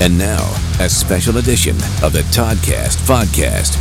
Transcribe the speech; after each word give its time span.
And 0.00 0.18
now, 0.18 0.42
a 0.80 0.88
special 0.88 1.36
edition 1.36 1.76
of 2.02 2.14
the 2.14 2.22
Toddcast 2.32 2.96
Podcast. 3.06 3.76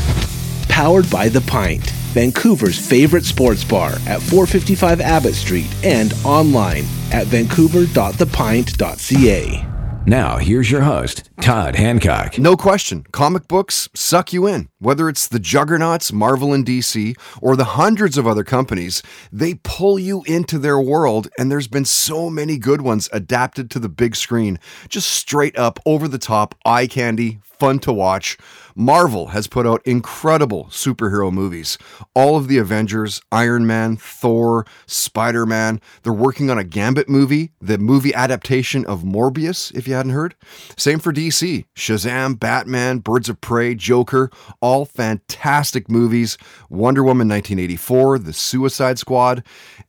Powered 0.67 1.09
by 1.09 1.29
The 1.29 1.39
Pint, 1.41 1.91
Vancouver's 2.13 2.77
favorite 2.77 3.23
sports 3.23 3.63
bar 3.63 3.93
at 4.05 4.21
455 4.21 4.99
Abbott 4.99 5.35
Street 5.35 5.73
and 5.83 6.13
online 6.25 6.83
at 7.11 7.27
vancouver.thepint.ca. 7.27 9.78
Now, 10.05 10.37
here's 10.37 10.71
your 10.71 10.81
host, 10.81 11.29
Todd 11.41 11.75
Hancock. 11.75 12.39
No 12.39 12.55
question, 12.55 13.05
comic 13.11 13.49
books 13.49 13.89
suck 13.93 14.31
you 14.31 14.47
in. 14.47 14.69
Whether 14.79 15.09
it's 15.09 15.27
the 15.27 15.39
juggernauts, 15.39 16.13
Marvel 16.13 16.53
and 16.53 16.65
DC, 16.65 17.15
or 17.41 17.57
the 17.57 17.75
hundreds 17.75 18.17
of 18.17 18.25
other 18.25 18.45
companies, 18.45 19.03
they 19.31 19.55
pull 19.55 19.99
you 19.99 20.23
into 20.23 20.57
their 20.57 20.79
world, 20.79 21.27
and 21.37 21.51
there's 21.51 21.67
been 21.67 21.85
so 21.85 22.29
many 22.29 22.57
good 22.57 22.81
ones 22.81 23.09
adapted 23.11 23.69
to 23.71 23.79
the 23.79 23.89
big 23.89 24.15
screen. 24.15 24.57
Just 24.87 25.09
straight 25.09 25.57
up, 25.57 25.79
over 25.85 26.07
the 26.07 26.17
top, 26.17 26.55
eye 26.65 26.87
candy, 26.87 27.39
fun 27.43 27.79
to 27.79 27.91
watch. 27.91 28.37
Marvel 28.79 29.27
has 29.27 29.45
put 29.45 29.67
out 29.67 29.81
incredible 29.83 30.67
superhero 30.71 31.29
movies. 31.29 31.77
All 32.15 32.37
of 32.37 32.47
the 32.47 32.57
Avengers, 32.57 33.21
Iron 33.29 33.67
Man, 33.67 33.97
Thor, 33.97 34.65
Spider 34.87 35.45
Man. 35.45 35.81
They're 36.03 36.13
working 36.13 36.49
on 36.49 36.57
a 36.57 36.63
Gambit 36.63 37.09
movie, 37.09 37.51
the 37.59 37.77
movie 37.77 38.13
adaptation 38.13 38.85
of 38.85 39.03
Morbius, 39.03 39.75
if 39.75 39.85
you 39.85 39.95
hadn't 39.95 40.13
heard. 40.13 40.33
Same 40.77 40.99
for 40.99 41.11
DC 41.11 41.65
Shazam, 41.75 42.39
Batman, 42.39 42.99
Birds 42.99 43.27
of 43.27 43.41
Prey, 43.41 43.75
Joker. 43.75 44.31
All 44.61 44.85
fantastic 44.85 45.89
movies. 45.89 46.37
Wonder 46.69 47.03
Woman 47.03 47.27
1984, 47.27 48.19
The 48.19 48.31
Suicide 48.31 48.97
Squad. 48.97 49.43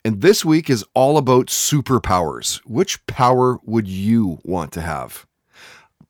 And 0.05 0.21
this 0.21 0.45
week 0.45 0.69
is 0.69 0.85
all 0.95 1.17
about 1.17 1.47
superpowers. 1.47 2.57
Which 2.67 3.07
power 3.07 3.61
would 3.63 3.87
you 3.87 4.41
want 4.43 4.73
to 4.73 4.81
have? 4.81 5.29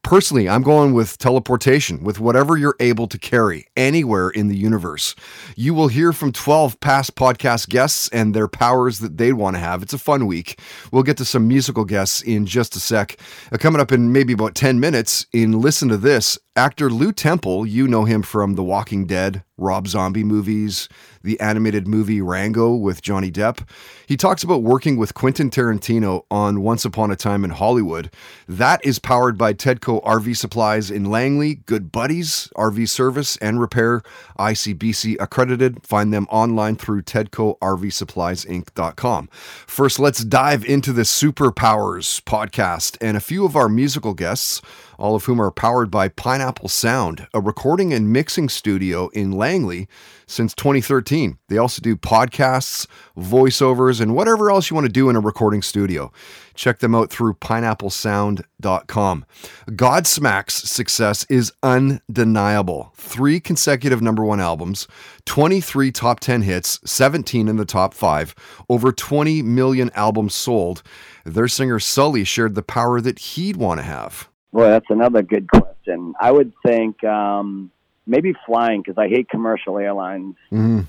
Personally, 0.03 0.49
I'm 0.49 0.63
going 0.63 0.93
with 0.93 1.19
teleportation, 1.19 2.03
with 2.03 2.19
whatever 2.19 2.57
you're 2.57 2.77
able 2.81 3.07
to 3.07 3.19
carry 3.19 3.67
anywhere 3.77 4.31
in 4.31 4.49
the 4.49 4.57
universe. 4.57 5.15
You 5.57 5.75
will 5.75 5.89
hear 5.89 6.13
from 6.13 6.33
12 6.33 6.81
past 6.81 7.15
podcast 7.17 7.69
guests 7.69 8.09
and 8.09 8.35
their 8.35 8.49
powers 8.49 9.01
that 9.01 9.19
they'd 9.19 9.35
want 9.35 9.57
to 9.57 9.61
have. 9.61 9.83
It's 9.83 9.93
a 9.93 9.99
fun 9.99 10.27
week. 10.27 10.59
We'll 10.91 11.03
get 11.03 11.19
to 11.19 11.25
some 11.25 11.47
musical 11.47 11.85
guests 11.85 12.23
in 12.23 12.47
just 12.47 12.75
a 12.75 12.81
sec. 12.81 13.21
Uh, 13.53 13.59
coming 13.59 13.81
up 13.81 13.93
in 13.93 14.11
maybe 14.11 14.33
about 14.33 14.55
10 14.55 14.81
minutes, 14.81 15.27
in 15.33 15.61
Listen 15.61 15.89
to 15.91 15.97
This, 15.99 16.39
actor 16.57 16.91
Lew 16.91 17.13
Temple, 17.13 17.67
you 17.67 17.87
know 17.87 18.05
him 18.05 18.23
from 18.23 18.55
The 18.55 18.65
Walking 18.65 19.07
Dead, 19.07 19.45
Rob 19.61 19.87
Zombie 19.87 20.25
movies, 20.25 20.89
the 21.23 21.39
animated 21.39 21.87
movie 21.87 22.21
Rango 22.21 22.75
with 22.75 23.03
Johnny 23.03 23.31
Depp. 23.31 23.69
He 24.07 24.17
talks 24.17 24.43
about 24.43 24.63
working 24.63 24.97
with 24.97 25.15
Quentin 25.15 25.51
Tarantino 25.51 26.25
on 26.31 26.63
Once 26.63 26.85
Upon 26.85 27.11
a 27.11 27.17
Time 27.17 27.45
in 27.45 27.51
Hollywood. 27.51 28.11
That 28.49 28.85
is 28.85 28.99
powered 28.99 29.37
by 29.37 29.53
Tedco 29.53 30.03
RV 30.03 30.37
Supplies 30.37 30.91
in 30.91 31.05
Langley, 31.05 31.57
Good 31.67 31.93
Buddies, 31.93 32.49
RV 32.57 32.89
Service 32.89 33.37
and 33.37 33.61
Repair, 33.61 34.03
ICBC 34.39 35.17
accredited. 35.21 35.87
Find 35.87 36.13
them 36.13 36.27
online 36.31 36.77
through 36.77 37.03
TedcoRVSuppliesInc.com. 37.03 39.29
First, 39.67 39.99
let's 39.99 40.25
dive 40.25 40.65
into 40.65 40.93
the 40.93 41.03
Superpowers 41.03 42.23
podcast 42.23 42.97
and 43.01 43.17
a 43.17 43.21
few 43.21 43.45
of 43.45 43.57
our 43.57 43.69
musical 43.69 44.15
guests 44.15 44.63
all 45.01 45.17
of 45.17 45.25
whom 45.25 45.41
are 45.41 45.51
powered 45.51 45.91
by 45.91 46.09
Pineapple 46.09 46.69
Sound, 46.69 47.27
a 47.33 47.41
recording 47.41 47.93
and 47.93 48.13
mixing 48.13 48.49
studio 48.49 49.09
in 49.09 49.33
Langley 49.33 49.89
since 50.27 50.55
2013. 50.55 51.39
They 51.49 51.59
also 51.59 51.81
do 51.81 51.97
podcasts, 51.97 52.87
voiceovers, 53.17 54.01
and 54.01 54.15
whatever 54.15 54.51
else 54.51 54.71
you 54.71 54.75
want 54.77 54.85
to 54.87 54.93
do 54.93 55.09
in 55.09 55.17
a 55.17 55.21
recording 55.21 55.63
studio. 55.63 56.13
Check 56.55 56.79
them 56.79 56.95
out 56.95 57.11
through 57.11 57.35
pineapplesound.com. 57.35 59.25
Godsmack's 59.71 60.71
success 60.71 61.27
is 61.31 61.53
undeniable. 61.63 62.93
Three 62.95 63.41
consecutive 63.41 64.03
number 64.03 64.25
one 64.25 64.41
albums, 64.41 64.87
23 65.25 65.91
top 65.91 66.21
10 66.21 66.43
hits, 66.43 66.79
17 66.85 67.49
in 67.49 67.57
the 67.57 67.65
top 67.65 67.95
five, 67.95 68.35
over 68.69 68.93
20 68.93 69.43
million 69.43 69.91
albums 69.95 70.35
sold. 70.35 70.83
Their 71.25 71.49
singer 71.49 71.81
Sully 71.81 72.25
shared 72.25 72.55
the 72.55 72.63
power 72.63 73.01
that 73.01 73.19
he'd 73.19 73.57
want 73.57 73.81
to 73.81 73.85
have. 73.85 74.30
Boy, 74.53 74.65
that's 74.65 74.87
another 74.91 75.23
good 75.23 75.49
question. 75.51 76.15
I 76.21 76.31
would 76.31 76.53
think 76.65 77.03
um, 77.05 77.71
maybe 78.07 78.35
flying 78.47 78.83
because 78.83 78.99
I 78.99 79.09
hate 79.09 79.29
commercial 79.29 79.79
airlines. 79.79 80.37
Mm. 80.51 80.87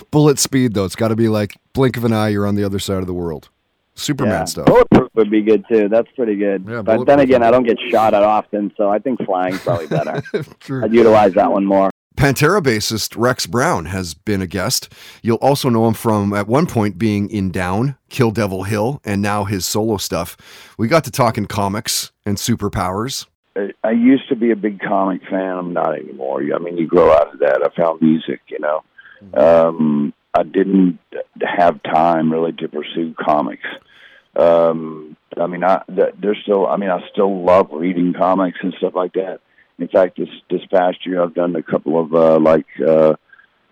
Bullet 0.10 0.38
speed, 0.38 0.74
though. 0.74 0.84
It's 0.84 0.94
got 0.94 1.08
to 1.08 1.16
be 1.16 1.28
like 1.28 1.56
blink 1.72 1.96
of 1.96 2.04
an 2.04 2.12
eye, 2.12 2.28
you're 2.28 2.46
on 2.46 2.54
the 2.54 2.64
other 2.64 2.78
side 2.78 2.98
of 2.98 3.06
the 3.06 3.14
world. 3.14 3.48
Superman 3.94 4.40
yeah. 4.40 4.44
stuff. 4.44 4.66
Bulletproof 4.66 5.10
would 5.14 5.30
be 5.30 5.42
good 5.42 5.64
too. 5.68 5.88
That's 5.88 6.10
pretty 6.12 6.36
good. 6.36 6.64
Yeah, 6.66 6.82
but 6.82 7.04
then 7.04 7.20
again, 7.20 7.42
I 7.42 7.50
don't 7.50 7.64
get 7.64 7.78
shot 7.90 8.14
at 8.14 8.22
often, 8.22 8.72
so 8.76 8.88
I 8.88 8.98
think 8.98 9.22
flying's 9.24 9.60
probably 9.60 9.86
better. 9.86 10.22
I'd 10.82 10.92
utilize 10.92 11.34
that 11.34 11.50
one 11.50 11.64
more. 11.64 11.90
Pantera 12.16 12.60
bassist 12.60 13.14
Rex 13.16 13.46
Brown 13.46 13.86
has 13.86 14.14
been 14.14 14.42
a 14.42 14.46
guest. 14.46 14.92
You'll 15.22 15.36
also 15.36 15.68
know 15.68 15.86
him 15.86 15.94
from 15.94 16.32
at 16.34 16.46
one 16.46 16.66
point 16.66 16.98
being 16.98 17.30
in 17.30 17.50
Down, 17.50 17.96
Kill 18.10 18.30
Devil 18.30 18.64
Hill, 18.64 19.00
and 19.04 19.22
now 19.22 19.44
his 19.44 19.64
solo 19.64 19.96
stuff. 19.96 20.36
We 20.78 20.88
got 20.88 21.04
to 21.04 21.10
talking 21.10 21.46
comics 21.46 22.12
and 22.26 22.36
superpowers. 22.36 23.26
I 23.84 23.90
used 23.90 24.28
to 24.28 24.36
be 24.36 24.50
a 24.50 24.56
big 24.56 24.80
comic 24.80 25.22
fan. 25.28 25.56
I'm 25.56 25.72
not 25.72 25.94
anymore. 25.94 26.42
I 26.54 26.58
mean, 26.58 26.78
you 26.78 26.86
grow 26.86 27.12
out 27.12 27.34
of 27.34 27.40
that. 27.40 27.62
I 27.62 27.68
found 27.76 28.00
music, 28.00 28.40
you 28.48 28.58
know. 28.58 28.82
Um, 29.34 30.14
I 30.34 30.42
didn't 30.42 30.98
have 31.40 31.82
time 31.82 32.32
really 32.32 32.52
to 32.52 32.68
pursue 32.68 33.14
comics. 33.20 33.66
Um, 34.36 35.16
I 35.36 35.46
mean, 35.46 35.64
I 35.64 35.82
there's 35.88 36.38
still. 36.42 36.66
I 36.66 36.76
mean, 36.76 36.90
I 36.90 37.00
still 37.10 37.44
love 37.44 37.68
reading 37.72 38.14
comics 38.14 38.58
and 38.62 38.74
stuff 38.78 38.94
like 38.94 39.12
that. 39.14 39.40
In 39.78 39.88
fact, 39.88 40.16
this 40.16 40.28
this 40.50 40.64
past 40.66 41.04
year, 41.04 41.22
I've 41.22 41.34
done 41.34 41.56
a 41.56 41.62
couple 41.62 42.00
of 42.00 42.14
uh, 42.14 42.38
like 42.38 42.66
uh, 42.80 43.14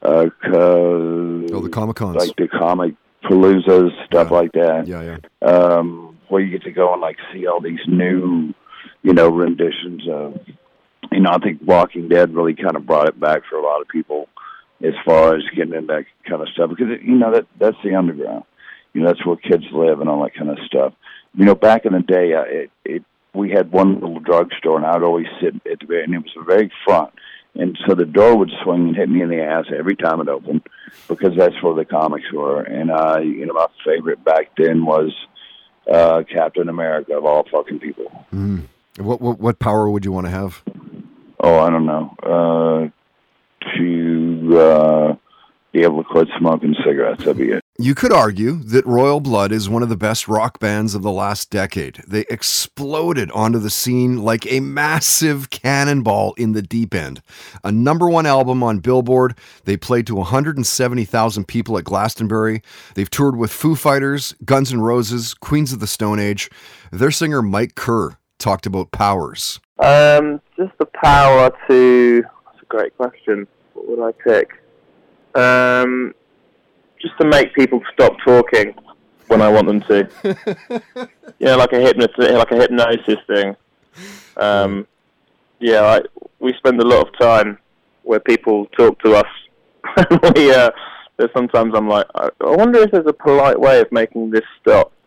uh, 0.02 0.26
oh, 0.52 1.60
the 1.62 1.70
comic 1.70 1.96
cons, 1.96 2.16
like 2.16 2.36
the 2.36 2.48
comic 2.48 2.94
paloozas, 3.24 3.90
stuff 4.06 4.28
yeah. 4.30 4.36
like 4.36 4.52
that. 4.52 4.86
Yeah, 4.86 5.18
yeah. 5.42 5.48
Um, 5.48 6.18
where 6.28 6.40
you 6.40 6.50
get 6.50 6.64
to 6.64 6.72
go 6.72 6.92
and 6.92 7.02
like 7.02 7.16
see 7.32 7.46
all 7.46 7.60
these 7.60 7.80
new, 7.86 8.54
you 9.02 9.12
know, 9.12 9.28
renditions 9.28 10.08
of. 10.08 10.40
You 11.12 11.20
know, 11.20 11.30
I 11.30 11.38
think 11.38 11.60
Walking 11.64 12.08
Dead 12.08 12.32
really 12.34 12.54
kind 12.54 12.76
of 12.76 12.86
brought 12.86 13.08
it 13.08 13.18
back 13.18 13.42
for 13.50 13.56
a 13.56 13.62
lot 13.62 13.80
of 13.80 13.88
people 13.88 14.28
as 14.82 14.94
far 15.04 15.34
as 15.34 15.42
getting 15.56 15.74
into 15.74 15.88
that 15.88 16.04
kind 16.28 16.40
of 16.40 16.48
stuff 16.50 16.70
because 16.70 16.86
you 17.02 17.16
know 17.16 17.32
that 17.32 17.46
that's 17.58 17.76
the 17.82 17.94
underground. 17.94 18.44
You 18.92 19.02
know, 19.02 19.08
that's 19.08 19.24
where 19.24 19.36
kids 19.36 19.64
live 19.72 20.00
and 20.00 20.08
all 20.08 20.22
that 20.22 20.34
kind 20.34 20.50
of 20.50 20.58
stuff. 20.66 20.94
You 21.34 21.44
know, 21.44 21.54
back 21.54 21.84
in 21.84 21.92
the 21.92 22.00
day, 22.00 22.32
uh, 22.34 22.42
it, 22.46 22.70
it 22.84 23.04
we 23.34 23.50
had 23.50 23.72
one 23.72 23.94
little 23.94 24.20
drugstore, 24.20 24.76
and 24.76 24.86
I'd 24.86 25.02
always 25.02 25.26
sit 25.40 25.54
at 25.70 25.80
the 25.80 25.86
very, 25.86 26.04
and 26.04 26.14
it 26.14 26.18
was 26.18 26.32
the 26.36 26.44
very 26.44 26.70
front. 26.84 27.12
And 27.54 27.76
so 27.86 27.94
the 27.94 28.04
door 28.04 28.36
would 28.36 28.50
swing 28.62 28.88
and 28.88 28.96
hit 28.96 29.08
me 29.08 29.22
in 29.22 29.28
the 29.28 29.42
ass 29.42 29.66
every 29.76 29.96
time 29.96 30.20
it 30.20 30.28
opened, 30.28 30.62
because 31.08 31.36
that's 31.36 31.60
where 31.62 31.74
the 31.74 31.84
comics 31.84 32.30
were. 32.32 32.62
And 32.62 32.90
uh, 32.90 33.18
you 33.18 33.44
know, 33.46 33.54
my 33.54 33.66
favorite 33.84 34.24
back 34.24 34.52
then 34.56 34.84
was 34.84 35.12
uh, 35.90 36.22
Captain 36.32 36.68
America 36.68 37.16
of 37.16 37.24
all 37.24 37.44
fucking 37.50 37.80
people. 37.80 38.26
Mm. 38.32 38.66
What, 38.98 39.20
what 39.20 39.40
what 39.40 39.58
power 39.58 39.90
would 39.90 40.04
you 40.04 40.12
want 40.12 40.26
to 40.26 40.30
have? 40.30 40.62
Oh, 41.40 41.58
I 41.58 41.70
don't 41.70 41.86
know. 41.86 42.14
Uh, 42.22 42.90
to 43.76 44.58
uh, 44.58 45.16
be 45.72 45.82
able 45.82 46.02
to 46.02 46.08
quit 46.08 46.28
smoking 46.38 46.74
cigarettes, 46.84 47.24
that'd 47.24 47.36
be 47.36 47.50
it. 47.50 47.64
You 47.82 47.94
could 47.94 48.12
argue 48.12 48.56
that 48.64 48.84
Royal 48.84 49.20
Blood 49.20 49.52
is 49.52 49.66
one 49.66 49.82
of 49.82 49.88
the 49.88 49.96
best 49.96 50.28
rock 50.28 50.58
bands 50.58 50.94
of 50.94 51.00
the 51.00 51.10
last 51.10 51.48
decade. 51.48 52.02
They 52.06 52.26
exploded 52.28 53.30
onto 53.30 53.58
the 53.58 53.70
scene 53.70 54.18
like 54.18 54.46
a 54.52 54.60
massive 54.60 55.48
cannonball 55.48 56.34
in 56.34 56.52
the 56.52 56.60
deep 56.60 56.94
end. 56.94 57.22
A 57.64 57.72
number 57.72 58.06
one 58.06 58.26
album 58.26 58.62
on 58.62 58.80
Billboard. 58.80 59.34
They 59.64 59.78
played 59.78 60.06
to 60.08 60.14
170,000 60.14 61.48
people 61.48 61.78
at 61.78 61.84
Glastonbury. 61.84 62.60
They've 62.96 63.08
toured 63.08 63.36
with 63.36 63.50
Foo 63.50 63.74
Fighters, 63.74 64.34
Guns 64.44 64.74
N' 64.74 64.82
Roses, 64.82 65.32
Queens 65.32 65.72
of 65.72 65.80
the 65.80 65.86
Stone 65.86 66.20
Age. 66.20 66.50
Their 66.92 67.10
singer 67.10 67.40
Mike 67.40 67.76
Kerr 67.76 68.18
talked 68.38 68.66
about 68.66 68.90
powers. 68.90 69.58
Um, 69.78 70.42
just 70.54 70.76
the 70.76 70.84
power 70.84 71.50
to. 71.68 72.20
That's 72.20 72.62
a 72.62 72.66
great 72.66 72.94
question. 72.98 73.46
What 73.72 73.88
would 73.88 74.06
I 74.06 74.12
pick? 74.12 74.50
Um, 75.34 76.14
just 77.00 77.16
to 77.20 77.26
make 77.26 77.54
people 77.54 77.80
stop 77.92 78.16
talking 78.24 78.74
when 79.28 79.40
I 79.40 79.48
want 79.48 79.66
them 79.66 79.80
to. 79.82 81.08
yeah, 81.38 81.54
like 81.54 81.72
a 81.72 81.80
hypnosis, 81.80 82.16
like 82.18 82.50
a 82.50 82.56
hypnosis 82.56 83.18
thing. 83.26 83.56
Um, 84.36 84.86
yeah, 85.60 85.82
I, 85.82 86.02
we 86.38 86.52
spend 86.54 86.80
a 86.80 86.84
lot 86.84 87.06
of 87.06 87.18
time 87.18 87.58
where 88.02 88.20
people 88.20 88.66
talk 88.66 89.00
to 89.02 89.14
us. 89.14 89.26
we, 90.34 90.52
uh, 90.52 90.70
sometimes 91.34 91.74
I'm 91.74 91.88
like, 91.88 92.06
I, 92.14 92.30
I 92.40 92.56
wonder 92.56 92.80
if 92.80 92.90
there's 92.90 93.06
a 93.06 93.12
polite 93.12 93.58
way 93.58 93.80
of 93.80 93.90
making 93.92 94.30
this 94.30 94.44
stop. 94.60 94.92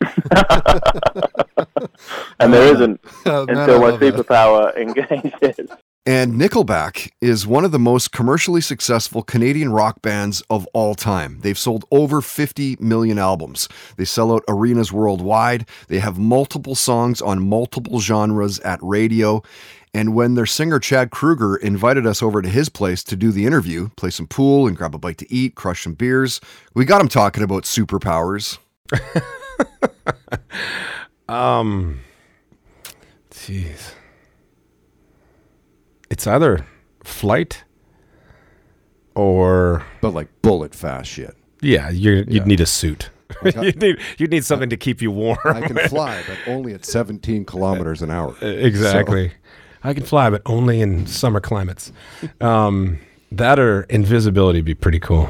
and 2.40 2.52
there 2.52 2.74
isn't 2.74 3.00
Oh, 3.26 3.46
man, 3.46 3.56
until 3.58 3.80
my 3.80 3.92
superpower 3.92 4.76
engages. 4.76 5.70
And 6.06 6.34
Nickelback 6.34 7.10
is 7.22 7.46
one 7.46 7.64
of 7.64 7.72
the 7.72 7.78
most 7.78 8.12
commercially 8.12 8.60
successful 8.60 9.22
Canadian 9.22 9.72
rock 9.72 10.02
bands 10.02 10.42
of 10.50 10.66
all 10.74 10.94
time. 10.94 11.38
They've 11.40 11.58
sold 11.58 11.86
over 11.90 12.20
50 12.20 12.76
million 12.78 13.18
albums. 13.18 13.70
They 13.96 14.04
sell 14.04 14.34
out 14.34 14.44
arenas 14.46 14.92
worldwide. 14.92 15.66
They 15.88 16.00
have 16.00 16.18
multiple 16.18 16.74
songs 16.74 17.22
on 17.22 17.48
multiple 17.48 18.00
genres 18.00 18.60
at 18.60 18.80
radio. 18.82 19.42
And 19.94 20.14
when 20.14 20.34
their 20.34 20.44
singer 20.44 20.78
Chad 20.78 21.08
Kroeger 21.08 21.58
invited 21.58 22.06
us 22.06 22.22
over 22.22 22.42
to 22.42 22.50
his 22.50 22.68
place 22.68 23.02
to 23.04 23.16
do 23.16 23.32
the 23.32 23.46
interview, 23.46 23.88
play 23.96 24.10
some 24.10 24.26
pool 24.26 24.66
and 24.66 24.76
grab 24.76 24.94
a 24.94 24.98
bite 24.98 25.16
to 25.18 25.32
eat, 25.32 25.54
crush 25.54 25.84
some 25.84 25.94
beers, 25.94 26.38
we 26.74 26.84
got 26.84 27.00
him 27.00 27.08
talking 27.08 27.42
about 27.42 27.62
superpowers. 27.62 28.58
um, 31.30 32.00
jeez 33.30 33.94
it's 36.14 36.28
either 36.28 36.64
flight 37.02 37.64
or 39.16 39.84
but 40.00 40.14
like 40.14 40.28
bullet 40.42 40.72
fast 40.72 41.10
shit. 41.10 41.36
Yeah, 41.60 41.90
you 41.90 42.14
would 42.14 42.32
yeah. 42.32 42.44
need 42.44 42.60
a 42.60 42.66
suit. 42.66 43.10
you'd 43.44 43.80
need 43.80 43.98
you'd 44.16 44.30
need 44.30 44.44
something 44.44 44.68
I, 44.68 44.70
to 44.70 44.76
keep 44.76 45.02
you 45.02 45.10
warm. 45.10 45.38
I 45.44 45.62
can 45.62 45.76
fly, 45.88 46.22
but 46.28 46.38
only 46.46 46.72
at 46.72 46.84
17 46.84 47.44
kilometers 47.44 48.00
an 48.00 48.12
hour. 48.12 48.36
Exactly. 48.42 49.30
So. 49.30 49.34
I 49.82 49.92
can 49.92 50.04
fly, 50.04 50.30
but 50.30 50.40
only 50.46 50.80
in 50.80 51.08
summer 51.08 51.40
climates. 51.40 51.90
Um, 52.40 53.00
that 53.32 53.58
or 53.58 53.82
invisibility 53.90 54.60
would 54.60 54.64
be 54.64 54.74
pretty 54.74 55.00
cool. 55.00 55.28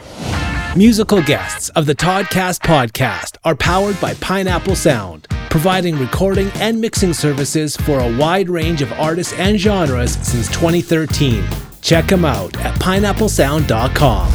Musical 0.76 1.22
guests 1.22 1.68
of 1.70 1.86
the 1.86 1.94
Toddcast 1.94 2.58
podcast 2.58 3.36
are 3.44 3.54
powered 3.54 4.00
by 4.00 4.12
Pineapple 4.14 4.74
Sound, 4.74 5.28
providing 5.48 5.96
recording 5.96 6.50
and 6.56 6.80
mixing 6.80 7.12
services 7.12 7.76
for 7.76 8.00
a 8.00 8.16
wide 8.16 8.48
range 8.48 8.82
of 8.82 8.92
artists 8.94 9.32
and 9.34 9.56
genres 9.56 10.18
since 10.26 10.48
2013. 10.48 11.44
Check 11.80 12.06
them 12.06 12.24
out 12.24 12.56
at 12.56 12.74
pineapplesound.com. 12.80 14.33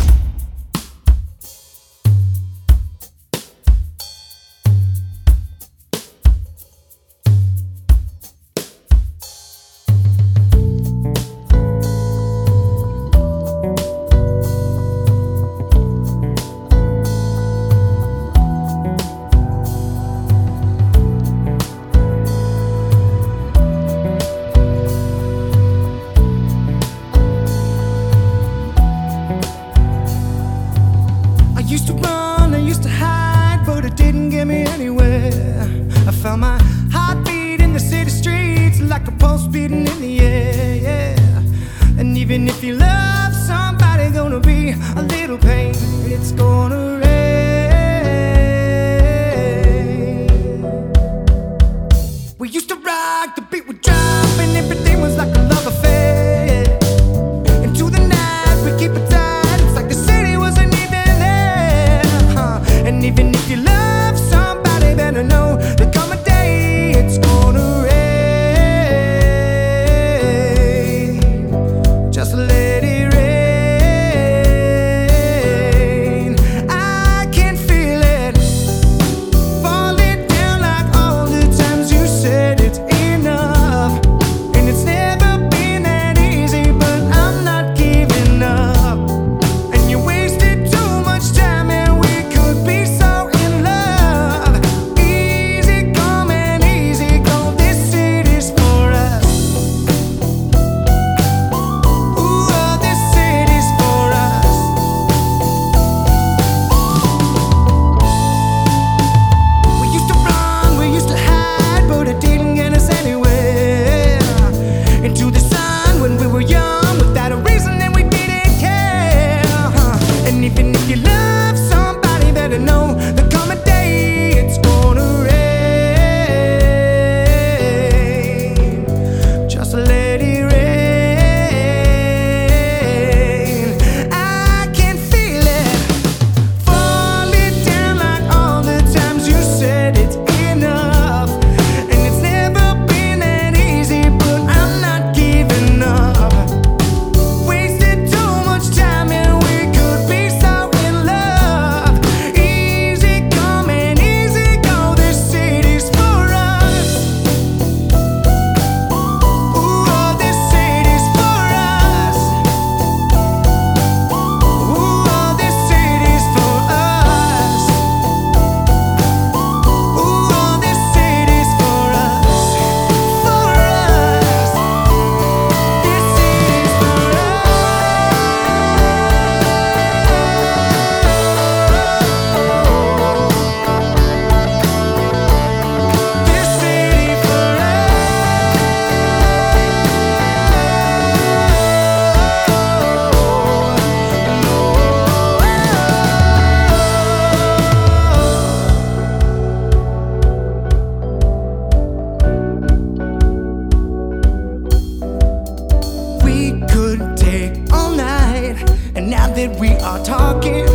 are 209.82 210.04
talking, 210.04 210.68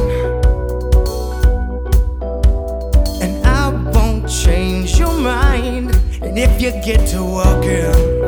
and 3.22 3.44
I 3.46 3.70
won't 3.92 4.28
change 4.28 4.98
your 4.98 5.12
mind. 5.12 5.94
And 6.22 6.38
if 6.38 6.60
you 6.60 6.70
get 6.82 7.06
to 7.08 7.22
walking, 7.22 8.23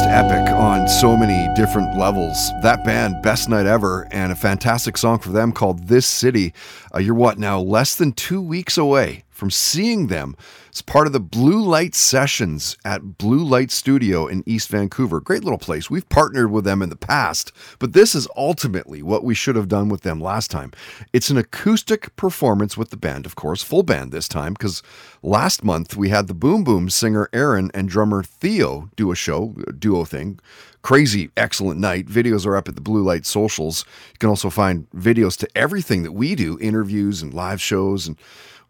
just 0.00 0.10
epic 0.12 0.48
on 0.54 0.88
so 0.88 1.14
many 1.14 1.52
different 1.54 1.94
levels. 1.96 2.52
That 2.62 2.84
band, 2.84 3.22
best 3.22 3.48
night 3.50 3.66
ever, 3.66 4.08
and 4.10 4.32
a 4.32 4.34
fantastic 4.34 4.96
song 4.96 5.18
for 5.18 5.30
them 5.30 5.52
called 5.52 5.88
This 5.88 6.06
City. 6.06 6.54
Uh, 6.94 7.00
you're 7.00 7.14
what 7.14 7.38
now, 7.38 7.60
less 7.60 7.96
than 7.96 8.12
two 8.12 8.40
weeks 8.40 8.78
away 8.78 9.24
from 9.40 9.50
seeing 9.50 10.08
them 10.08 10.36
as 10.70 10.82
part 10.82 11.06
of 11.06 11.14
the 11.14 11.18
Blue 11.18 11.64
Light 11.64 11.94
Sessions 11.94 12.76
at 12.84 13.16
Blue 13.16 13.42
Light 13.42 13.70
Studio 13.70 14.26
in 14.26 14.44
East 14.46 14.68
Vancouver. 14.68 15.18
Great 15.18 15.42
little 15.42 15.58
place. 15.58 15.88
We've 15.88 16.08
partnered 16.10 16.50
with 16.50 16.64
them 16.64 16.82
in 16.82 16.90
the 16.90 16.94
past, 16.94 17.50
but 17.78 17.94
this 17.94 18.14
is 18.14 18.28
ultimately 18.36 19.02
what 19.02 19.24
we 19.24 19.34
should 19.34 19.56
have 19.56 19.66
done 19.66 19.88
with 19.88 20.02
them 20.02 20.20
last 20.20 20.50
time. 20.50 20.72
It's 21.14 21.30
an 21.30 21.38
acoustic 21.38 22.14
performance 22.16 22.76
with 22.76 22.90
the 22.90 22.98
band, 22.98 23.24
of 23.24 23.34
course, 23.34 23.62
full 23.62 23.82
band 23.82 24.12
this 24.12 24.28
time, 24.28 24.52
because 24.52 24.82
last 25.22 25.64
month 25.64 25.96
we 25.96 26.10
had 26.10 26.28
the 26.28 26.34
Boom 26.34 26.62
Boom 26.62 26.90
singer 26.90 27.30
Aaron 27.32 27.70
and 27.72 27.88
drummer 27.88 28.22
Theo 28.22 28.90
do 28.94 29.10
a 29.10 29.16
show, 29.16 29.56
a 29.66 29.72
duo 29.72 30.04
thing. 30.04 30.38
Crazy, 30.82 31.30
excellent 31.36 31.80
night. 31.80 32.06
Videos 32.06 32.46
are 32.46 32.56
up 32.56 32.68
at 32.68 32.74
the 32.74 32.80
Blue 32.80 33.02
Light 33.02 33.26
socials. 33.26 33.84
You 34.12 34.18
can 34.18 34.28
also 34.28 34.50
find 34.50 34.88
videos 34.90 35.36
to 35.38 35.48
everything 35.54 36.02
that 36.04 36.12
we 36.12 36.34
do, 36.34 36.58
interviews 36.60 37.22
and 37.22 37.34
live 37.34 37.60
shows 37.60 38.06
and 38.06 38.16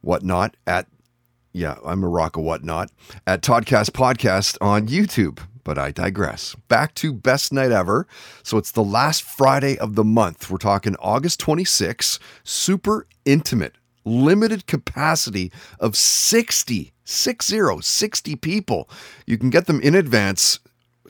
whatnot 0.00 0.56
at 0.66 0.86
yeah, 1.52 1.76
I'm 1.84 2.04
a 2.04 2.08
rock 2.08 2.36
of 2.36 2.44
whatnot 2.44 2.90
at 3.26 3.42
Toddcast 3.42 3.90
Podcast 3.90 4.56
on 4.60 4.86
YouTube. 4.86 5.40
But 5.62 5.78
I 5.78 5.90
digress. 5.90 6.54
Back 6.68 6.94
to 6.96 7.12
best 7.12 7.52
night 7.52 7.70
ever. 7.70 8.06
So 8.42 8.56
it's 8.56 8.70
the 8.70 8.82
last 8.82 9.22
Friday 9.22 9.78
of 9.78 9.94
the 9.94 10.04
month. 10.04 10.50
We're 10.50 10.56
talking 10.56 10.96
August 10.98 11.38
26, 11.40 12.18
super 12.44 13.06
intimate, 13.24 13.74
limited 14.04 14.66
capacity 14.66 15.52
of 15.78 15.96
60, 15.96 16.92
60, 17.04 17.80
60 17.82 18.36
people. 18.36 18.88
You 19.26 19.36
can 19.36 19.50
get 19.50 19.66
them 19.66 19.80
in 19.82 19.94
advance 19.94 20.60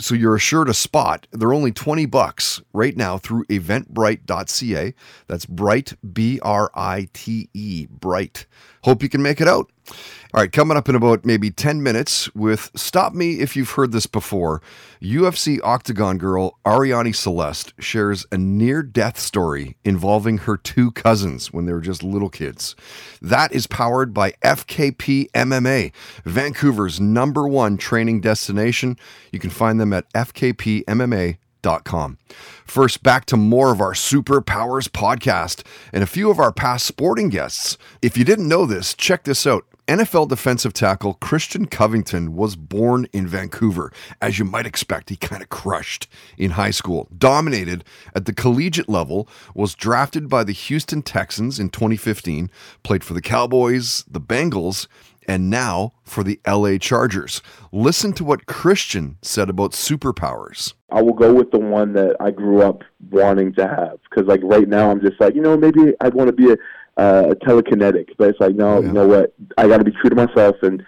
so 0.00 0.14
you're 0.14 0.34
assured 0.34 0.68
a 0.68 0.74
spot. 0.74 1.26
They're 1.30 1.52
only 1.52 1.72
20 1.72 2.06
bucks 2.06 2.62
right 2.72 2.96
now 2.96 3.18
through 3.18 3.44
eventbrite.ca. 3.44 4.94
That's 5.26 5.46
bright, 5.46 5.92
B 6.12 6.40
R 6.42 6.70
I 6.74 7.08
T 7.12 7.48
E, 7.54 7.86
bright. 7.90 8.46
Hope 8.82 9.02
you 9.02 9.08
can 9.08 9.22
make 9.22 9.40
it 9.40 9.48
out. 9.48 9.70
All 10.32 10.40
right, 10.40 10.52
coming 10.52 10.76
up 10.76 10.88
in 10.88 10.94
about 10.94 11.24
maybe 11.24 11.50
10 11.50 11.82
minutes 11.82 12.32
with 12.36 12.70
Stop 12.76 13.14
Me 13.14 13.40
If 13.40 13.56
You've 13.56 13.72
Heard 13.72 13.90
This 13.90 14.06
Before. 14.06 14.62
UFC 15.02 15.58
Octagon 15.64 16.18
girl 16.18 16.56
Ariane 16.64 17.12
Celeste 17.12 17.74
shares 17.80 18.24
a 18.30 18.38
near 18.38 18.84
death 18.84 19.18
story 19.18 19.76
involving 19.84 20.38
her 20.38 20.56
two 20.56 20.92
cousins 20.92 21.52
when 21.52 21.66
they 21.66 21.72
were 21.72 21.80
just 21.80 22.04
little 22.04 22.28
kids. 22.28 22.76
That 23.20 23.52
is 23.52 23.66
powered 23.66 24.14
by 24.14 24.30
FKP 24.44 25.32
MMA, 25.32 25.92
Vancouver's 26.24 27.00
number 27.00 27.48
one 27.48 27.76
training 27.76 28.20
destination. 28.20 28.96
You 29.32 29.40
can 29.40 29.50
find 29.50 29.80
them 29.80 29.92
at 29.92 30.10
FKPMMA.com. 30.12 31.38
First, 32.64 33.02
back 33.02 33.24
to 33.26 33.36
more 33.36 33.72
of 33.72 33.80
our 33.80 33.92
Superpowers 33.92 34.88
podcast 34.88 35.64
and 35.92 36.02
a 36.02 36.06
few 36.06 36.30
of 36.30 36.38
our 36.38 36.52
past 36.52 36.86
sporting 36.86 37.28
guests. 37.28 37.76
If 38.00 38.16
you 38.16 38.24
didn't 38.24 38.48
know 38.48 38.66
this, 38.66 38.94
check 38.94 39.24
this 39.24 39.46
out. 39.46 39.64
NFL 39.90 40.28
defensive 40.28 40.72
tackle 40.72 41.14
Christian 41.14 41.66
Covington 41.66 42.36
was 42.36 42.54
born 42.54 43.08
in 43.12 43.26
Vancouver. 43.26 43.92
As 44.22 44.38
you 44.38 44.44
might 44.44 44.64
expect, 44.64 45.10
he 45.10 45.16
kind 45.16 45.42
of 45.42 45.48
crushed 45.48 46.06
in 46.38 46.52
high 46.52 46.70
school, 46.70 47.08
dominated 47.18 47.82
at 48.14 48.24
the 48.24 48.32
collegiate 48.32 48.88
level, 48.88 49.28
was 49.52 49.74
drafted 49.74 50.28
by 50.28 50.44
the 50.44 50.52
Houston 50.52 51.02
Texans 51.02 51.58
in 51.58 51.70
2015, 51.70 52.52
played 52.84 53.02
for 53.02 53.14
the 53.14 53.20
Cowboys, 53.20 54.04
the 54.08 54.20
Bengals, 54.20 54.86
and 55.30 55.48
now 55.48 55.92
for 56.02 56.24
the 56.24 56.40
LA 56.44 56.76
Chargers. 56.76 57.40
Listen 57.70 58.12
to 58.14 58.24
what 58.24 58.46
Christian 58.46 59.16
said 59.22 59.48
about 59.48 59.70
superpowers. 59.70 60.74
I 60.90 61.02
will 61.02 61.12
go 61.12 61.32
with 61.32 61.52
the 61.52 61.58
one 61.60 61.92
that 61.92 62.16
I 62.18 62.32
grew 62.32 62.62
up 62.62 62.82
wanting 63.10 63.52
to 63.54 63.68
have 63.68 64.00
because, 64.10 64.26
like, 64.26 64.40
right 64.42 64.68
now 64.68 64.90
I'm 64.90 65.00
just 65.00 65.20
like, 65.20 65.36
you 65.36 65.40
know, 65.40 65.56
maybe 65.56 65.94
I 66.00 66.08
want 66.08 66.26
to 66.26 66.32
be 66.32 66.50
a 66.50 66.56
uh, 67.00 67.34
telekinetic, 67.46 68.08
but 68.18 68.30
it's 68.30 68.40
like, 68.40 68.56
no, 68.56 68.80
Yeah. 68.80 68.88
you 68.88 68.92
know 68.92 69.06
what? 69.06 69.32
I 69.56 69.68
got 69.68 69.78
to 69.78 69.84
be 69.84 69.92
true 69.92 70.10
to 70.10 70.16
myself. 70.16 70.56
And 70.62 70.84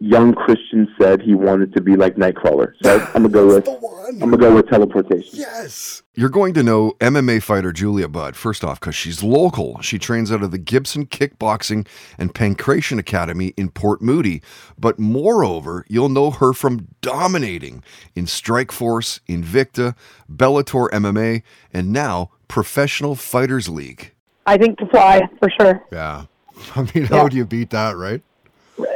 young 0.00 0.34
Christian 0.34 0.92
said 1.00 1.20
he 1.20 1.34
wanted 1.34 1.74
to 1.74 1.80
be 1.80 1.96
like 1.96 2.16
Nightcrawler, 2.16 2.72
so 2.82 3.00
I'm 3.14 3.22
gonna 3.22 3.28
go 3.28 3.46
with 3.46 3.68
I'm 3.68 4.18
gonna 4.18 4.36
go 4.36 4.54
with 4.54 4.68
teleportation. 4.68 5.38
Yes. 5.38 6.02
You're 6.16 6.28
going 6.28 6.54
to 6.54 6.62
know 6.62 6.92
MMA 7.00 7.42
fighter 7.42 7.72
Julia 7.72 8.06
Budd, 8.06 8.36
first 8.36 8.62
off, 8.62 8.78
because 8.78 8.94
she's 8.94 9.24
local. 9.24 9.80
She 9.80 9.98
trains 9.98 10.30
out 10.30 10.44
of 10.44 10.52
the 10.52 10.58
Gibson 10.58 11.06
Kickboxing 11.06 11.88
and 12.18 12.32
Pankration 12.32 13.00
Academy 13.00 13.52
in 13.56 13.70
Port 13.70 14.00
Moody. 14.00 14.40
But 14.78 15.00
moreover, 15.00 15.84
you'll 15.88 16.08
know 16.08 16.30
her 16.30 16.52
from 16.52 16.86
dominating 17.00 17.82
in 18.14 18.26
Strikeforce, 18.26 19.18
Invicta, 19.28 19.96
Bellator 20.32 20.88
MMA, 20.90 21.42
and 21.72 21.92
now 21.92 22.30
Professional 22.46 23.16
Fighters 23.16 23.68
League. 23.68 24.12
I 24.46 24.56
think 24.56 24.78
to 24.78 24.86
fly 24.86 25.22
for 25.40 25.50
sure. 25.58 25.82
Yeah. 25.90 26.26
I 26.76 26.88
mean, 26.94 27.06
how 27.06 27.26
do 27.26 27.36
you 27.36 27.44
beat 27.44 27.70
that, 27.70 27.96
right? 27.96 28.22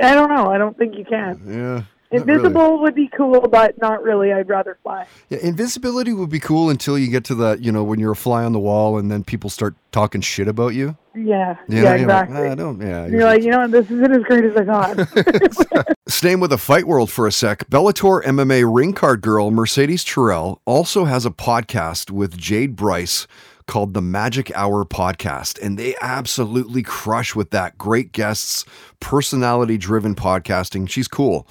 I 0.02 0.14
don't 0.14 0.28
know. 0.30 0.50
I 0.50 0.58
don't 0.58 0.76
think 0.76 0.97
you 0.97 1.04
can. 1.04 1.40
Yeah. 1.47 1.82
Invisible 2.11 2.80
would 2.80 2.94
be 2.94 3.08
cool, 3.08 3.49
but 3.49 3.76
not 3.78 4.02
really. 4.02 4.32
I'd 4.32 4.49
rather 4.49 4.78
fly. 4.82 5.06
Yeah, 5.28 5.38
invisibility 5.42 6.14
would 6.14 6.30
be 6.30 6.40
cool 6.40 6.70
until 6.70 6.99
you 6.99 7.11
get 7.11 7.23
to 7.25 7.35
that, 7.37 7.61
you 7.62 7.70
know, 7.70 7.85
when 7.85 8.00
you're 8.00 8.12
a 8.12 8.16
fly 8.16 8.44
on 8.44 8.52
the 8.54 8.58
wall 8.58 8.97
and 8.97 9.11
then 9.11 9.25
people 9.25 9.50
start 9.50 9.75
talking 9.92 10.23
shit 10.23 10.49
about 10.49 10.68
you. 10.68 10.97
Yeah, 11.14 11.56
You 11.68 11.78
yeah, 11.78 11.82
know, 11.82 11.94
you're 11.97 12.08
like, 12.08 12.25
exactly. 12.28 12.49
"Ah, 12.49 12.52
I 12.52 12.54
don't, 12.54 12.80
yeah. 12.80 13.06
You're 13.08 13.25
like, 13.25 13.42
you 13.42 13.50
know 13.50 13.58
what? 13.58 13.73
This 13.73 13.90
isn't 13.90 14.12
as 14.12 14.23
great 14.23 14.44
as 14.44 14.56
I 14.56 14.64
thought. 14.64 15.87
Staying 16.08 16.40
with 16.40 16.50
the 16.50 16.58
fight 16.58 16.87
world 16.87 17.11
for 17.11 17.26
a 17.26 17.32
sec, 17.32 17.68
Bellator 17.68 18.23
MMA 18.25 18.64
ring 18.73 18.94
card 18.94 19.20
girl 19.20 19.50
Mercedes 19.50 20.02
Terrell 20.04 20.62
also 20.64 21.04
has 21.04 21.26
a 21.26 21.30
podcast 21.30 22.11
with 22.11 22.38
Jade 22.38 22.75
Bryce 22.75 23.26
called 23.68 23.94
the 23.94 24.02
Magic 24.02 24.50
Hour 24.56 24.84
Podcast, 24.84 25.62
and 25.62 25.78
they 25.78 25.94
absolutely 26.02 26.82
crush 26.82 27.37
with 27.37 27.50
that. 27.50 27.78
Great 27.78 28.10
guests, 28.10 28.64
personality 28.98 29.78
driven 29.78 30.16
podcasting. 30.16 30.88
She's 30.88 31.06
cool. 31.06 31.46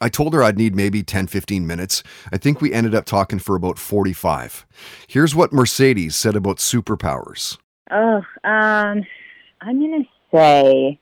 I 0.00 0.08
told 0.08 0.34
her 0.34 0.42
I'd 0.42 0.58
need 0.58 0.76
maybe 0.76 1.02
10, 1.02 1.26
15 1.26 1.66
minutes. 1.66 2.04
I 2.32 2.38
think 2.38 2.60
we 2.60 2.72
ended 2.72 2.94
up 2.94 3.06
talking 3.06 3.38
for 3.38 3.56
about 3.56 3.78
45. 3.78 4.66
Here's 5.08 5.34
what 5.34 5.52
Mercedes 5.52 6.14
said 6.14 6.36
about 6.36 6.58
superpowers. 6.58 7.58
Oh, 7.90 8.22
um, 8.44 9.04
I'm 9.60 9.80
gonna 9.80 10.04
say 10.32 10.98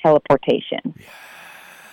teleportation. 0.00 0.94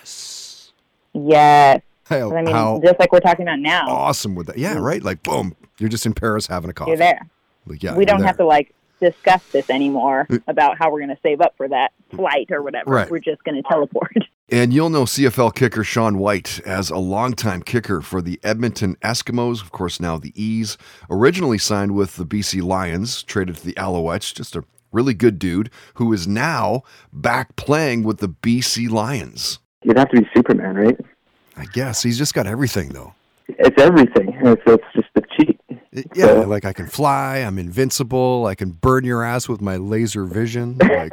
Yes. 0.02 0.72
Yes. 1.14 1.82
How, 2.04 2.34
I 2.36 2.42
mean, 2.42 2.82
just 2.82 2.98
like 2.98 3.12
we're 3.12 3.20
talking 3.20 3.44
about 3.46 3.60
now, 3.60 3.88
awesome 3.88 4.34
would 4.34 4.46
that? 4.46 4.58
Yeah, 4.58 4.78
right. 4.78 5.02
Like, 5.02 5.22
boom, 5.22 5.54
you're 5.78 5.88
just 5.88 6.06
in 6.06 6.12
Paris 6.12 6.48
having 6.48 6.68
a 6.68 6.72
coffee. 6.72 6.90
you're 6.90 6.98
there. 6.98 7.20
Like, 7.66 7.82
yeah, 7.82 7.96
we 7.96 8.04
don't 8.04 8.18
there. 8.18 8.26
have 8.26 8.36
to 8.38 8.46
like 8.46 8.74
discuss 9.00 9.42
this 9.52 9.70
anymore 9.70 10.28
about 10.46 10.76
how 10.78 10.90
we're 10.90 11.00
gonna 11.00 11.18
save 11.22 11.40
up 11.40 11.56
for 11.56 11.68
that 11.68 11.92
flight 12.14 12.50
or 12.50 12.62
whatever. 12.62 12.90
Right. 12.90 13.10
We're 13.10 13.18
just 13.18 13.42
gonna 13.44 13.62
teleport. 13.62 14.16
And 14.52 14.72
you'll 14.72 14.90
know 14.90 15.04
CFL 15.04 15.54
kicker 15.54 15.84
Sean 15.84 16.18
Whyte 16.18 16.58
as 16.66 16.90
a 16.90 16.96
longtime 16.96 17.62
kicker 17.62 18.00
for 18.00 18.20
the 18.20 18.40
Edmonton 18.42 18.96
Eskimos, 18.96 19.62
of 19.62 19.70
course, 19.70 20.00
now 20.00 20.18
the 20.18 20.32
E's. 20.34 20.76
Originally 21.08 21.56
signed 21.56 21.94
with 21.94 22.16
the 22.16 22.26
BC 22.26 22.60
Lions, 22.60 23.22
traded 23.22 23.58
to 23.58 23.64
the 23.64 23.74
Alouettes, 23.74 24.34
just 24.34 24.56
a 24.56 24.64
really 24.90 25.14
good 25.14 25.38
dude 25.38 25.70
who 25.94 26.12
is 26.12 26.26
now 26.26 26.82
back 27.12 27.54
playing 27.54 28.02
with 28.02 28.18
the 28.18 28.28
BC 28.28 28.90
Lions. 28.90 29.60
You'd 29.84 29.96
have 29.96 30.10
to 30.10 30.20
be 30.20 30.28
Superman, 30.34 30.74
right? 30.74 31.00
I 31.56 31.66
guess 31.66 32.02
he's 32.02 32.18
just 32.18 32.34
got 32.34 32.48
everything, 32.48 32.88
though. 32.88 33.14
It's 33.46 33.80
everything. 33.80 34.36
It's, 34.42 34.62
it's 34.66 34.84
just 34.94 35.08
the 35.09 35.09
cheat. 35.09 35.09
Yeah, 36.14 36.32
like 36.32 36.64
I 36.64 36.72
can 36.72 36.86
fly, 36.86 37.38
I'm 37.38 37.58
invincible, 37.58 38.46
I 38.46 38.54
can 38.54 38.70
burn 38.70 39.04
your 39.04 39.24
ass 39.24 39.48
with 39.48 39.60
my 39.60 39.76
laser 39.76 40.24
vision. 40.24 40.78
Like, 40.78 41.12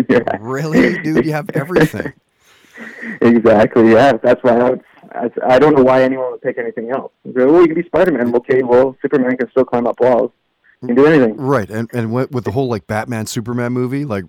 really, 0.40 0.98
dude, 1.02 1.26
you 1.26 1.32
have 1.32 1.50
everything. 1.50 2.12
Exactly. 3.20 3.92
Yeah, 3.92 4.14
that's 4.20 4.42
why 4.42 4.58
I, 4.58 4.70
would, 4.70 4.82
I, 5.46 5.58
don't 5.60 5.76
know 5.76 5.84
why 5.84 6.02
anyone 6.02 6.32
would 6.32 6.42
pick 6.42 6.58
anything 6.58 6.90
else. 6.90 7.12
Go, 7.32 7.52
well, 7.52 7.60
you 7.60 7.66
can 7.68 7.76
be 7.76 7.84
Spider-Man. 7.84 8.34
Okay, 8.34 8.62
well, 8.62 8.96
Superman 9.00 9.36
can 9.36 9.48
still 9.50 9.64
climb 9.64 9.86
up 9.86 10.00
walls. 10.00 10.32
He 10.80 10.88
can 10.88 10.96
do 10.96 11.06
anything. 11.06 11.36
Right, 11.36 11.70
and 11.70 11.88
and 11.94 12.12
with 12.12 12.32
with 12.32 12.44
the 12.44 12.50
whole 12.50 12.68
like 12.68 12.86
Batman 12.88 13.26
Superman 13.26 13.72
movie, 13.72 14.04
like 14.04 14.24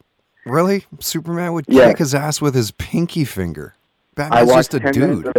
really, 0.46 0.86
Superman 1.00 1.54
would 1.54 1.66
Yeah. 1.68 1.88
kick 1.90 1.98
his 1.98 2.14
ass 2.14 2.40
with 2.40 2.54
his 2.54 2.70
pinky 2.72 3.26
finger. 3.26 3.74
Batman's 4.14 4.54
just 4.54 4.74
a 4.76 4.80
dude. 4.80 5.34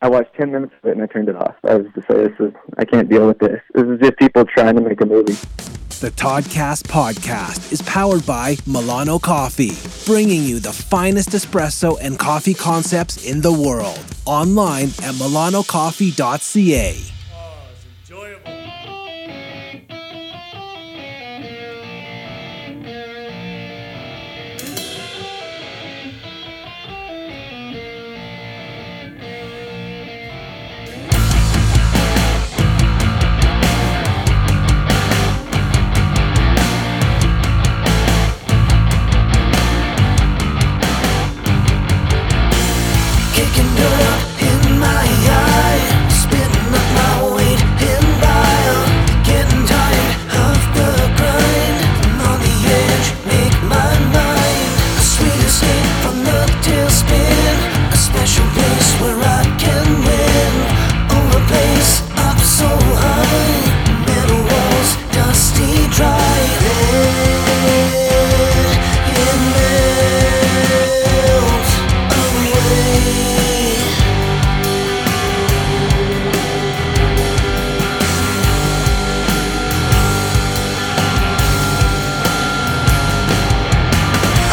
I 0.00 0.08
watched 0.08 0.34
ten 0.34 0.52
minutes 0.52 0.72
of 0.82 0.88
it 0.88 0.92
and 0.92 1.02
I 1.02 1.06
turned 1.06 1.28
it 1.28 1.36
off. 1.36 1.56
I 1.64 1.74
was 1.74 1.86
just 1.94 2.08
like, 2.08 2.18
this 2.18 2.40
is 2.40 2.52
I 2.78 2.84
can't 2.84 3.08
deal 3.08 3.26
with 3.26 3.38
this. 3.38 3.60
This 3.74 3.84
is 3.84 4.00
just 4.00 4.16
people 4.16 4.44
trying 4.44 4.76
to 4.76 4.80
make 4.80 5.00
a 5.00 5.06
movie. 5.06 5.36
The 6.00 6.12
Toddcast 6.12 6.84
podcast 6.84 7.72
is 7.72 7.82
powered 7.82 8.24
by 8.24 8.56
Milano 8.66 9.18
Coffee, 9.18 9.72
bringing 10.06 10.44
you 10.44 10.60
the 10.60 10.72
finest 10.72 11.30
espresso 11.30 11.98
and 12.00 12.16
coffee 12.16 12.54
concepts 12.54 13.28
in 13.28 13.40
the 13.40 13.52
world. 13.52 13.98
Online 14.24 14.88
at 15.02 15.16
milanocoffee.ca. 15.16 17.17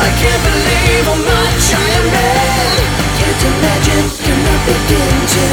I 0.05 0.09
can't 0.21 0.43
believe 0.45 1.05
how 1.09 1.17
much 1.17 1.65
I 1.73 1.85
am. 1.97 2.07
Can't 3.17 3.43
imagine, 3.51 4.05
begin 4.69 5.15
to. 5.33 5.45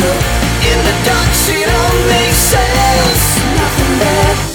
In 0.71 0.79
the 0.85 0.95
dark, 1.09 1.33
it 1.49 1.69
all 1.73 1.97
makes 2.13 2.37
sense. 2.53 3.25
Nothing 3.57 3.99
bad. 3.99 4.52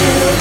Begin 0.00 0.39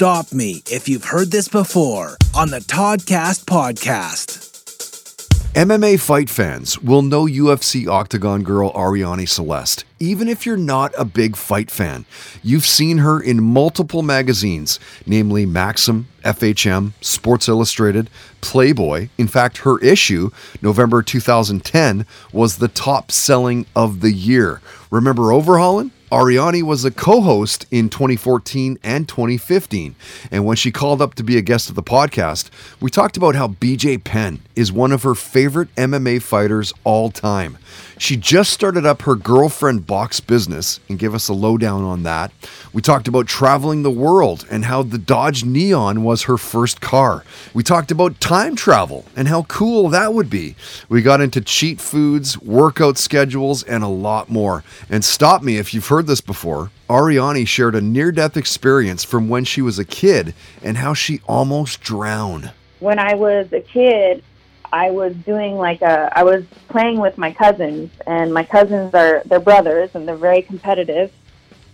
stop 0.00 0.32
me 0.32 0.62
if 0.70 0.88
you've 0.88 1.04
heard 1.04 1.30
this 1.30 1.46
before 1.46 2.16
on 2.34 2.48
the 2.48 2.60
Toddcast 2.60 3.44
podcast. 3.44 4.38
MMA 5.52 6.00
fight 6.00 6.30
fans 6.30 6.80
will 6.80 7.02
know 7.02 7.26
UFC 7.26 7.86
Octagon 7.86 8.42
girl 8.42 8.72
Ariane 8.74 9.26
Celeste. 9.26 9.84
Even 9.98 10.26
if 10.26 10.46
you're 10.46 10.56
not 10.56 10.94
a 10.96 11.04
big 11.04 11.36
fight 11.36 11.70
fan, 11.70 12.06
you've 12.42 12.64
seen 12.64 12.96
her 12.96 13.20
in 13.20 13.42
multiple 13.42 14.00
magazines, 14.00 14.80
namely 15.04 15.44
Maxim, 15.44 16.08
FHM, 16.24 16.92
Sports 17.02 17.46
Illustrated, 17.46 18.08
Playboy. 18.40 19.10
In 19.18 19.28
fact, 19.28 19.58
her 19.58 19.78
issue, 19.80 20.30
November 20.62 21.02
2010, 21.02 22.06
was 22.32 22.56
the 22.56 22.68
top 22.68 23.12
selling 23.12 23.66
of 23.76 24.00
the 24.00 24.12
year. 24.12 24.62
Remember 24.90 25.24
Overhaulin'? 25.24 25.90
Ariane 26.12 26.66
was 26.66 26.84
a 26.84 26.90
co 26.90 27.20
host 27.20 27.66
in 27.70 27.88
2014 27.88 28.78
and 28.82 29.08
2015. 29.08 29.94
And 30.32 30.44
when 30.44 30.56
she 30.56 30.72
called 30.72 31.00
up 31.00 31.14
to 31.14 31.22
be 31.22 31.38
a 31.38 31.42
guest 31.42 31.68
of 31.68 31.76
the 31.76 31.84
podcast, 31.84 32.50
we 32.80 32.90
talked 32.90 33.16
about 33.16 33.36
how 33.36 33.46
BJ 33.46 34.02
Penn 34.02 34.40
is 34.56 34.72
one 34.72 34.90
of 34.90 35.04
her 35.04 35.14
favorite 35.14 35.72
MMA 35.76 36.20
fighters 36.20 36.72
all 36.82 37.10
time. 37.10 37.58
She 38.00 38.16
just 38.16 38.52
started 38.52 38.86
up 38.86 39.02
her 39.02 39.14
girlfriend 39.14 39.86
box 39.86 40.20
business 40.20 40.80
and 40.88 40.98
give 40.98 41.14
us 41.14 41.28
a 41.28 41.34
lowdown 41.34 41.84
on 41.84 42.02
that. 42.04 42.32
We 42.72 42.80
talked 42.80 43.08
about 43.08 43.26
traveling 43.26 43.82
the 43.82 43.90
world 43.90 44.46
and 44.50 44.64
how 44.64 44.82
the 44.82 44.96
Dodge 44.96 45.44
Neon 45.44 46.02
was 46.02 46.22
her 46.22 46.38
first 46.38 46.80
car. 46.80 47.24
We 47.52 47.62
talked 47.62 47.90
about 47.90 48.18
time 48.18 48.56
travel 48.56 49.04
and 49.14 49.28
how 49.28 49.42
cool 49.44 49.90
that 49.90 50.14
would 50.14 50.30
be. 50.30 50.56
We 50.88 51.02
got 51.02 51.20
into 51.20 51.42
cheat 51.42 51.78
foods, 51.78 52.40
workout 52.40 52.96
schedules, 52.96 53.62
and 53.62 53.84
a 53.84 53.88
lot 53.88 54.30
more. 54.30 54.64
And 54.88 55.04
stop 55.04 55.42
me 55.42 55.58
if 55.58 55.74
you've 55.74 55.88
heard 55.88 55.99
this 56.06 56.20
before. 56.20 56.70
Ariane 56.90 57.44
shared 57.44 57.74
a 57.74 57.80
near 57.80 58.12
death 58.12 58.36
experience 58.36 59.04
from 59.04 59.28
when 59.28 59.44
she 59.44 59.62
was 59.62 59.78
a 59.78 59.84
kid 59.84 60.34
and 60.62 60.76
how 60.76 60.94
she 60.94 61.20
almost 61.26 61.80
drowned. 61.80 62.52
when 62.78 62.98
I 62.98 63.14
was 63.14 63.52
a 63.52 63.60
kid, 63.60 64.22
I 64.72 64.90
was 64.90 65.14
doing 65.14 65.56
like 65.56 65.82
a, 65.82 66.10
I 66.16 66.22
was 66.22 66.44
playing 66.68 67.00
with 67.00 67.18
my 67.18 67.32
cousins, 67.32 67.90
and 68.06 68.32
my 68.32 68.44
cousins 68.44 68.94
are 68.94 69.22
they're 69.26 69.40
brothers, 69.40 69.90
and 69.94 70.06
they're 70.06 70.16
very 70.16 70.42
competitive, 70.42 71.12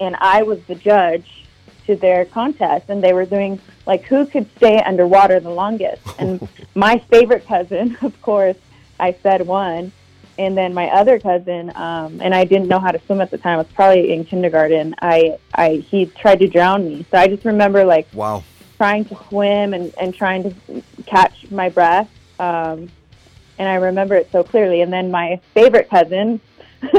and 0.00 0.16
I 0.18 0.42
was 0.42 0.62
the 0.64 0.74
judge 0.74 1.44
to 1.86 1.94
their 1.94 2.24
contest, 2.24 2.88
and 2.88 3.04
they 3.04 3.12
were 3.12 3.26
doing 3.26 3.60
like 3.86 4.04
who 4.04 4.26
could 4.26 4.48
stay 4.56 4.80
underwater 4.80 5.40
the 5.40 5.50
longest, 5.50 6.02
and 6.18 6.48
my 6.74 6.98
favorite 7.10 7.46
cousin, 7.46 7.96
of 8.02 8.20
course, 8.22 8.56
I 8.98 9.12
said 9.22 9.46
one, 9.46 9.92
and 10.38 10.56
then 10.56 10.74
my 10.74 10.88
other 10.88 11.18
cousin, 11.18 11.72
um, 11.76 12.20
and 12.22 12.34
I 12.34 12.44
didn't 12.44 12.68
know 12.68 12.78
how 12.78 12.90
to 12.90 13.00
swim 13.06 13.20
at 13.20 13.30
the 13.30 13.38
time. 13.38 13.54
I 13.54 13.62
was 13.62 13.66
probably 13.74 14.12
in 14.12 14.24
kindergarten. 14.24 14.94
I, 15.00 15.38
I, 15.54 15.84
he 15.90 16.06
tried 16.06 16.40
to 16.40 16.48
drown 16.48 16.86
me, 16.86 17.06
so 17.10 17.18
I 17.18 17.26
just 17.26 17.44
remember 17.44 17.84
like 17.84 18.06
Wow. 18.12 18.42
trying 18.76 19.04
to 19.06 19.16
swim 19.28 19.72
and, 19.74 19.92
and 20.00 20.14
trying 20.14 20.42
to 20.44 20.82
catch 21.06 21.50
my 21.50 21.68
breath. 21.70 22.08
Um, 22.38 22.90
and 23.58 23.66
I 23.68 23.74
remember 23.76 24.14
it 24.16 24.28
so 24.32 24.42
clearly. 24.42 24.82
And 24.82 24.92
then 24.92 25.10
my 25.10 25.40
favorite 25.54 25.88
cousin 25.88 26.40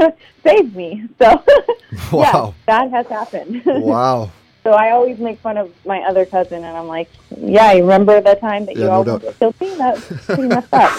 saved 0.44 0.74
me. 0.74 1.04
So, 1.20 1.44
Wow. 2.12 2.22
yeah, 2.22 2.52
that 2.66 2.90
has 2.90 3.06
happened. 3.06 3.62
Wow. 3.66 4.30
so 4.64 4.70
I 4.72 4.90
always 4.90 5.18
make 5.18 5.38
fun 5.40 5.56
of 5.56 5.72
my 5.86 6.00
other 6.00 6.26
cousin, 6.26 6.64
and 6.64 6.76
I'm 6.76 6.88
like, 6.88 7.08
yeah, 7.40 7.72
you 7.72 7.82
remember 7.82 8.20
the 8.20 8.34
time 8.34 8.66
that 8.66 8.74
Yeah, 8.76 8.82
you 8.86 8.88
no 8.90 8.94
almost 8.98 9.24
doubt. 9.24 9.38
killed 9.38 9.60
me? 9.60 9.74
That's 9.78 10.02
pretty 10.26 10.48
messed 10.48 10.74
up. 10.74 10.90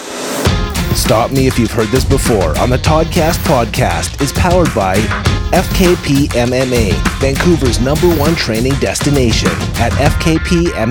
Stop 1.00 1.32
Me 1.32 1.46
If 1.46 1.58
You've 1.58 1.72
Heard 1.72 1.88
This 1.88 2.04
Before 2.04 2.56
on 2.58 2.68
the 2.70 2.76
Toddcast 2.76 3.38
podcast 3.44 4.20
is 4.20 4.32
powered 4.32 4.72
by 4.74 4.96
FKP 5.50 6.28
MMA, 6.28 6.92
Vancouver's 7.20 7.80
number 7.80 8.06
one 8.16 8.36
training 8.36 8.74
destination 8.74 9.50
at 9.80 9.92
fkpmma.com. 9.92 10.90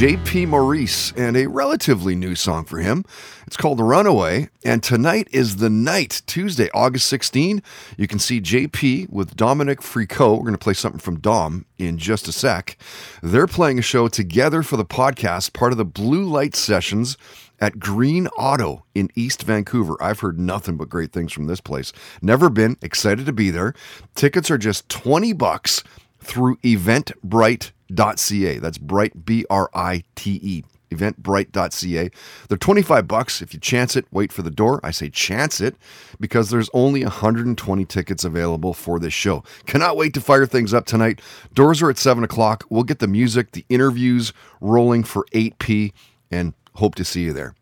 JP 0.00 0.48
Maurice, 0.48 1.12
and 1.12 1.36
a 1.36 1.46
relatively 1.46 2.14
new 2.14 2.34
song 2.34 2.64
for 2.64 2.78
him. 2.78 3.04
It's 3.46 3.58
called 3.58 3.76
The 3.76 3.84
Runaway, 3.84 4.48
and 4.64 4.82
tonight 4.82 5.28
is 5.30 5.56
the 5.56 5.68
night, 5.68 6.22
Tuesday, 6.24 6.70
August 6.72 7.06
16. 7.08 7.62
You 7.98 8.08
can 8.08 8.18
see 8.18 8.40
JP 8.40 9.10
with 9.10 9.36
Dominique 9.36 9.82
Fricot. 9.82 10.38
We're 10.38 10.44
going 10.44 10.52
to 10.52 10.58
play 10.58 10.72
something 10.72 11.00
from 11.00 11.20
Dom 11.20 11.66
in 11.76 11.98
just 11.98 12.28
a 12.28 12.32
sec. 12.32 12.78
They're 13.22 13.46
playing 13.46 13.78
a 13.78 13.82
show 13.82 14.08
together 14.08 14.62
for 14.62 14.78
the 14.78 14.86
podcast, 14.86 15.52
part 15.52 15.72
of 15.72 15.76
the 15.76 15.84
Blue 15.84 16.24
Light 16.24 16.54
Sessions 16.54 17.18
at 17.60 17.78
Green 17.78 18.26
Auto 18.28 18.86
in 18.94 19.10
East 19.14 19.42
Vancouver. 19.42 20.02
I've 20.02 20.20
heard 20.20 20.38
nothing 20.38 20.78
but 20.78 20.88
great 20.88 21.12
things 21.12 21.30
from 21.30 21.46
this 21.46 21.60
place. 21.60 21.92
Never 22.22 22.48
been, 22.48 22.78
excited 22.80 23.26
to 23.26 23.34
be 23.34 23.50
there. 23.50 23.74
Tickets 24.14 24.50
are 24.50 24.56
just 24.56 24.88
20 24.88 25.34
bucks 25.34 25.84
through 26.20 26.56
eventbrite.ca. 26.58 28.58
That's 28.58 28.78
bright 28.78 29.24
B 29.24 29.44
R 29.50 29.70
I 29.74 30.04
T 30.14 30.38
E. 30.42 30.64
Eventbrite.ca. 30.90 32.10
They're 32.48 32.58
25 32.58 33.06
bucks 33.06 33.40
if 33.40 33.54
you 33.54 33.60
chance 33.60 33.94
it, 33.94 34.06
wait 34.10 34.32
for 34.32 34.42
the 34.42 34.50
door. 34.50 34.80
I 34.82 34.90
say 34.90 35.08
chance 35.08 35.60
it 35.60 35.76
because 36.18 36.50
there's 36.50 36.68
only 36.74 37.04
120 37.04 37.84
tickets 37.84 38.24
available 38.24 38.74
for 38.74 38.98
this 38.98 39.12
show. 39.12 39.44
Cannot 39.66 39.96
wait 39.96 40.14
to 40.14 40.20
fire 40.20 40.46
things 40.46 40.74
up 40.74 40.86
tonight. 40.86 41.20
Doors 41.54 41.80
are 41.80 41.90
at 41.90 41.98
7 41.98 42.24
o'clock. 42.24 42.64
We'll 42.70 42.82
get 42.82 42.98
the 42.98 43.06
music, 43.06 43.52
the 43.52 43.64
interviews 43.68 44.32
rolling 44.60 45.04
for 45.04 45.26
8p, 45.32 45.92
and 46.30 46.54
hope 46.76 46.94
to 46.96 47.04
see 47.04 47.22
you 47.22 47.32
there. 47.32 47.54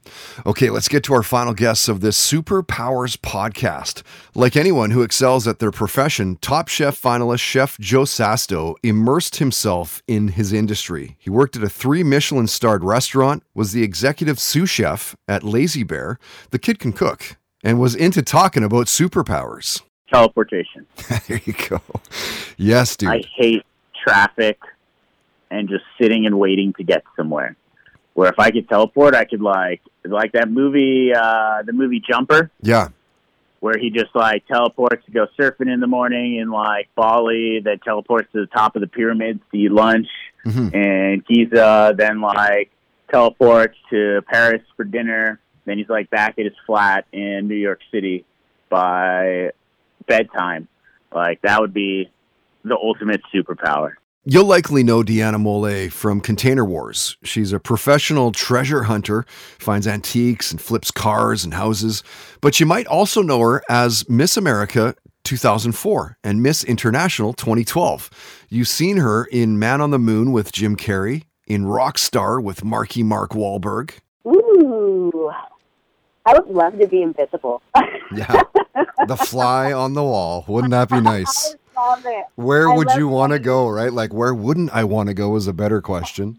Okay, 0.46 0.70
let's 0.70 0.88
get 0.88 1.02
to 1.04 1.14
our 1.14 1.22
final 1.22 1.54
guests 1.54 1.88
of 1.88 2.00
this 2.00 2.18
Superpowers 2.32 3.16
podcast. 3.16 4.02
Like 4.34 4.56
anyone 4.56 4.90
who 4.90 5.02
excels 5.02 5.46
at 5.46 5.58
their 5.58 5.70
profession, 5.70 6.36
Top 6.36 6.68
Chef 6.68 7.00
finalist 7.00 7.40
Chef 7.40 7.78
Joe 7.78 8.02
Sasto 8.02 8.76
immersed 8.82 9.36
himself 9.36 10.02
in 10.06 10.28
his 10.28 10.52
industry. 10.52 11.16
He 11.18 11.30
worked 11.30 11.56
at 11.56 11.62
a 11.62 11.68
three 11.68 12.02
Michelin 12.02 12.46
starred 12.46 12.84
restaurant, 12.84 13.42
was 13.54 13.72
the 13.72 13.82
executive 13.82 14.38
sous 14.38 14.70
chef 14.70 15.16
at 15.26 15.42
Lazy 15.42 15.82
Bear, 15.82 16.18
The 16.50 16.58
Kid 16.58 16.78
Can 16.78 16.92
Cook, 16.92 17.36
and 17.64 17.80
was 17.80 17.94
into 17.94 18.22
talking 18.22 18.64
about 18.64 18.86
superpowers. 18.86 19.82
Teleportation. 20.12 20.86
there 21.28 21.40
you 21.44 21.52
go. 21.68 21.80
Yes, 22.56 22.96
dude. 22.96 23.10
I 23.10 23.22
hate 23.36 23.62
traffic 24.02 24.58
and 25.50 25.68
just 25.68 25.84
sitting 26.00 26.26
and 26.26 26.38
waiting 26.38 26.72
to 26.74 26.84
get 26.84 27.02
somewhere. 27.16 27.56
Where 28.18 28.30
if 28.30 28.40
I 28.40 28.50
could 28.50 28.68
teleport, 28.68 29.14
I 29.14 29.24
could 29.24 29.40
like 29.40 29.80
like 30.02 30.32
that 30.32 30.50
movie, 30.50 31.12
uh, 31.14 31.62
the 31.62 31.72
movie 31.72 32.00
Jumper, 32.00 32.50
yeah. 32.60 32.88
where 33.60 33.78
he 33.78 33.90
just 33.90 34.12
like 34.12 34.44
teleports 34.48 35.04
to 35.06 35.12
go 35.12 35.28
surfing 35.38 35.72
in 35.72 35.78
the 35.78 35.86
morning 35.86 36.34
in 36.34 36.50
like 36.50 36.88
Bali, 36.96 37.60
then 37.62 37.78
teleports 37.78 38.26
to 38.32 38.40
the 38.40 38.46
top 38.48 38.74
of 38.74 38.80
the 38.80 38.88
pyramids 38.88 39.38
to 39.52 39.56
eat 39.56 39.70
lunch, 39.70 40.08
Mhm. 40.44 40.74
and 40.74 41.24
Giza, 41.26 41.94
then 41.96 42.20
like 42.20 42.72
teleports 43.08 43.76
to 43.90 44.20
Paris 44.22 44.62
for 44.76 44.82
dinner. 44.82 45.38
Then 45.64 45.78
he's 45.78 45.88
like 45.88 46.10
back 46.10 46.40
at 46.40 46.44
his 46.44 46.54
flat 46.66 47.04
in 47.12 47.46
New 47.46 47.54
York 47.54 47.78
City 47.92 48.24
by 48.68 49.52
bedtime. 50.08 50.66
Like 51.14 51.40
that 51.42 51.60
would 51.60 51.72
be 51.72 52.10
the 52.64 52.74
ultimate 52.76 53.20
superpower. 53.32 53.92
You'll 54.30 54.44
likely 54.44 54.82
know 54.82 55.02
Deanna 55.02 55.40
Mole 55.40 55.88
from 55.88 56.20
Container 56.20 56.62
Wars. 56.62 57.16
She's 57.24 57.54
a 57.54 57.58
professional 57.58 58.30
treasure 58.30 58.82
hunter, 58.82 59.24
finds 59.58 59.86
antiques 59.86 60.50
and 60.50 60.60
flips 60.60 60.90
cars 60.90 61.44
and 61.44 61.54
houses. 61.54 62.02
But 62.42 62.60
you 62.60 62.66
might 62.66 62.86
also 62.88 63.22
know 63.22 63.40
her 63.40 63.62
as 63.70 64.06
Miss 64.06 64.36
America 64.36 64.94
2004 65.24 66.18
and 66.22 66.42
Miss 66.42 66.62
International 66.62 67.32
2012. 67.32 68.10
You've 68.50 68.68
seen 68.68 68.98
her 68.98 69.24
in 69.24 69.58
Man 69.58 69.80
on 69.80 69.92
the 69.92 69.98
Moon 69.98 70.30
with 70.30 70.52
Jim 70.52 70.76
Carrey, 70.76 71.22
in 71.46 71.64
Rockstar 71.64 72.42
with 72.42 72.62
Marky 72.62 73.02
Mark 73.02 73.30
Wahlberg. 73.30 73.92
Ooh, 74.26 75.32
I 76.26 76.38
would 76.38 76.48
love 76.54 76.78
to 76.78 76.86
be 76.86 77.00
invisible. 77.00 77.62
Yeah. 78.14 78.42
the 79.06 79.16
fly 79.16 79.72
on 79.72 79.94
the 79.94 80.02
wall. 80.02 80.44
Wouldn't 80.46 80.72
that 80.72 80.90
be 80.90 81.00
nice? 81.00 81.56
Love 81.78 82.02
it. 82.06 82.24
Where 82.34 82.70
I 82.70 82.76
would 82.76 82.90
you 82.92 83.08
want 83.08 83.32
to 83.32 83.38
go, 83.38 83.68
right? 83.68 83.92
Like, 83.92 84.12
where 84.12 84.34
wouldn't 84.34 84.74
I 84.74 84.84
want 84.84 85.08
to 85.08 85.14
go 85.14 85.36
is 85.36 85.46
a 85.46 85.52
better 85.52 85.80
question. 85.80 86.38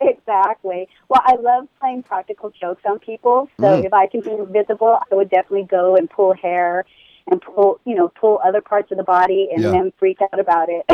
Exactly. 0.00 0.88
Well, 1.08 1.20
I 1.24 1.34
love 1.36 1.68
playing 1.78 2.04
practical 2.04 2.50
jokes 2.58 2.82
on 2.86 2.98
people. 3.00 3.48
So 3.60 3.64
Mm. 3.66 3.84
if 3.84 3.92
I 3.92 4.06
can 4.06 4.22
be 4.22 4.30
invisible, 4.30 4.98
I 5.10 5.14
would 5.14 5.28
definitely 5.28 5.64
go 5.64 5.94
and 5.96 6.08
pull 6.08 6.32
hair 6.34 6.84
and 7.30 7.40
pull, 7.42 7.78
you 7.84 7.94
know, 7.94 8.08
pull 8.08 8.40
other 8.44 8.62
parts 8.62 8.90
of 8.90 8.96
the 8.96 9.04
body 9.04 9.48
and 9.52 9.62
Yeah. 9.62 9.70
then 9.72 9.92
freak 9.98 10.18
out 10.22 10.38
about 10.40 10.68
it. 10.70 10.86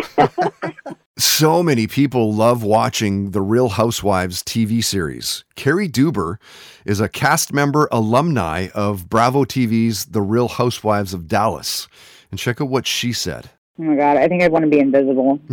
So 1.18 1.62
many 1.62 1.87
people 1.87 2.35
love 2.35 2.62
watching 2.62 3.31
the 3.31 3.40
Real 3.40 3.70
Housewives 3.70 4.42
TV 4.42 4.85
series. 4.85 5.44
Cary 5.55 5.88
Deuber 5.88 6.38
is 6.85 7.01
a 7.01 7.09
cast 7.09 7.55
member 7.55 7.88
alumni 7.90 8.68
of 8.75 9.09
Bravo 9.09 9.44
TV's 9.46 10.05
The 10.07 10.20
Real 10.20 10.49
Housewives 10.49 11.14
of 11.14 11.27
Dallas. 11.27 11.88
And 12.31 12.38
check 12.38 12.61
out 12.61 12.68
what 12.68 12.87
she 12.87 13.14
said. 13.14 13.49
Oh 13.78 13.82
my 13.82 13.96
god, 13.96 14.16
I 14.16 14.26
think 14.28 14.42
I'd 14.42 14.50
want 14.52 14.64
to 14.64 14.70
be 14.70 14.78
invisible. 14.78 15.38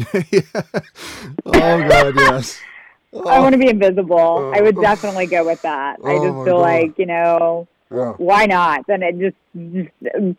Oh, 1.45 1.87
God, 1.89 2.15
yes. 2.15 2.59
I 3.27 3.39
want 3.39 3.53
to 3.53 3.59
be 3.59 3.69
invisible. 3.69 4.51
I 4.55 4.61
would 4.61 4.77
oh. 4.77 4.81
definitely 4.81 5.27
go 5.27 5.45
with 5.45 5.61
that. 5.61 5.97
I 6.03 6.13
Oh 6.13 6.23
just 6.23 6.45
feel 6.45 6.57
God. 6.57 6.61
like, 6.61 6.97
you 6.97 7.05
know, 7.05 7.67
Yeah. 7.93 8.13
why 8.13 8.45
not? 8.45 8.87
Then 8.87 9.03
it 9.03 9.19
just, 9.19 9.35
just 9.73 9.89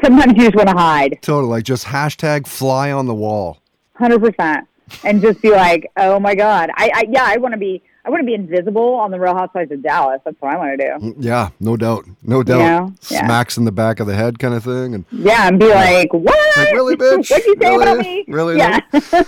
sometimes 0.05 0.33
you 0.37 0.45
just 0.45 0.57
want 0.57 0.69
to 0.69 0.75
hide, 0.77 1.19
Totally. 1.23 1.51
Like 1.51 1.65
just 1.65 1.87
hashtag 1.87 2.47
fly 2.47 2.91
on 2.91 3.07
the 3.07 3.15
wall. 3.15 3.59
hundred 3.95 4.21
percent, 4.21 4.67
and 5.05 5.23
just 5.23 5.41
be 5.41 5.51
like, 5.51 5.91
oh 5.97 6.19
my 6.19 6.35
god, 6.35 6.71
I, 6.75 6.91
I 6.95 7.05
yeah, 7.09 7.25
I 7.25 7.37
want 7.37 7.53
to 7.53 7.59
be, 7.59 7.81
I 8.07 8.11
want 8.11 8.21
to 8.21 8.27
be 8.27 8.35
invisible 8.35 8.95
on 8.95 9.11
the 9.11 9.19
Real 9.19 9.35
Housewives 9.35 9.71
of 9.73 9.83
Dallas. 9.83 10.21
That's 10.25 10.37
what 10.41 10.53
I 10.53 10.59
want 10.59 10.79
to 10.79 10.87
do. 10.87 11.07
Mm, 11.07 11.15
yeah, 11.19 11.49
no 11.61 11.77
doubt. 11.77 12.05
No 12.23 12.43
doubt. 12.43 12.59
know? 12.59 12.93
Yeah. 13.09 13.25
Smacks 13.27 13.57
in 13.57 13.65
the 13.65 13.73
back 13.73 13.99
of 14.01 14.07
the 14.07 14.15
head 14.15 14.39
kind 14.39 14.55
of 14.55 14.63
thing. 14.65 14.95
And 14.95 15.05
Yeah, 15.11 15.49
and 15.49 15.59
be 15.59 15.69
like, 15.69 16.13
what? 16.13 16.57
Like, 16.57 16.73
really, 16.73 16.97
bitch? 16.99 17.31
What'd 17.31 17.47
you 17.47 17.57
say 17.61 17.69
Really? 17.71 17.83
about 17.83 17.99
me? 17.99 18.25
Really? 18.29 18.57
Yeah. 18.59 18.81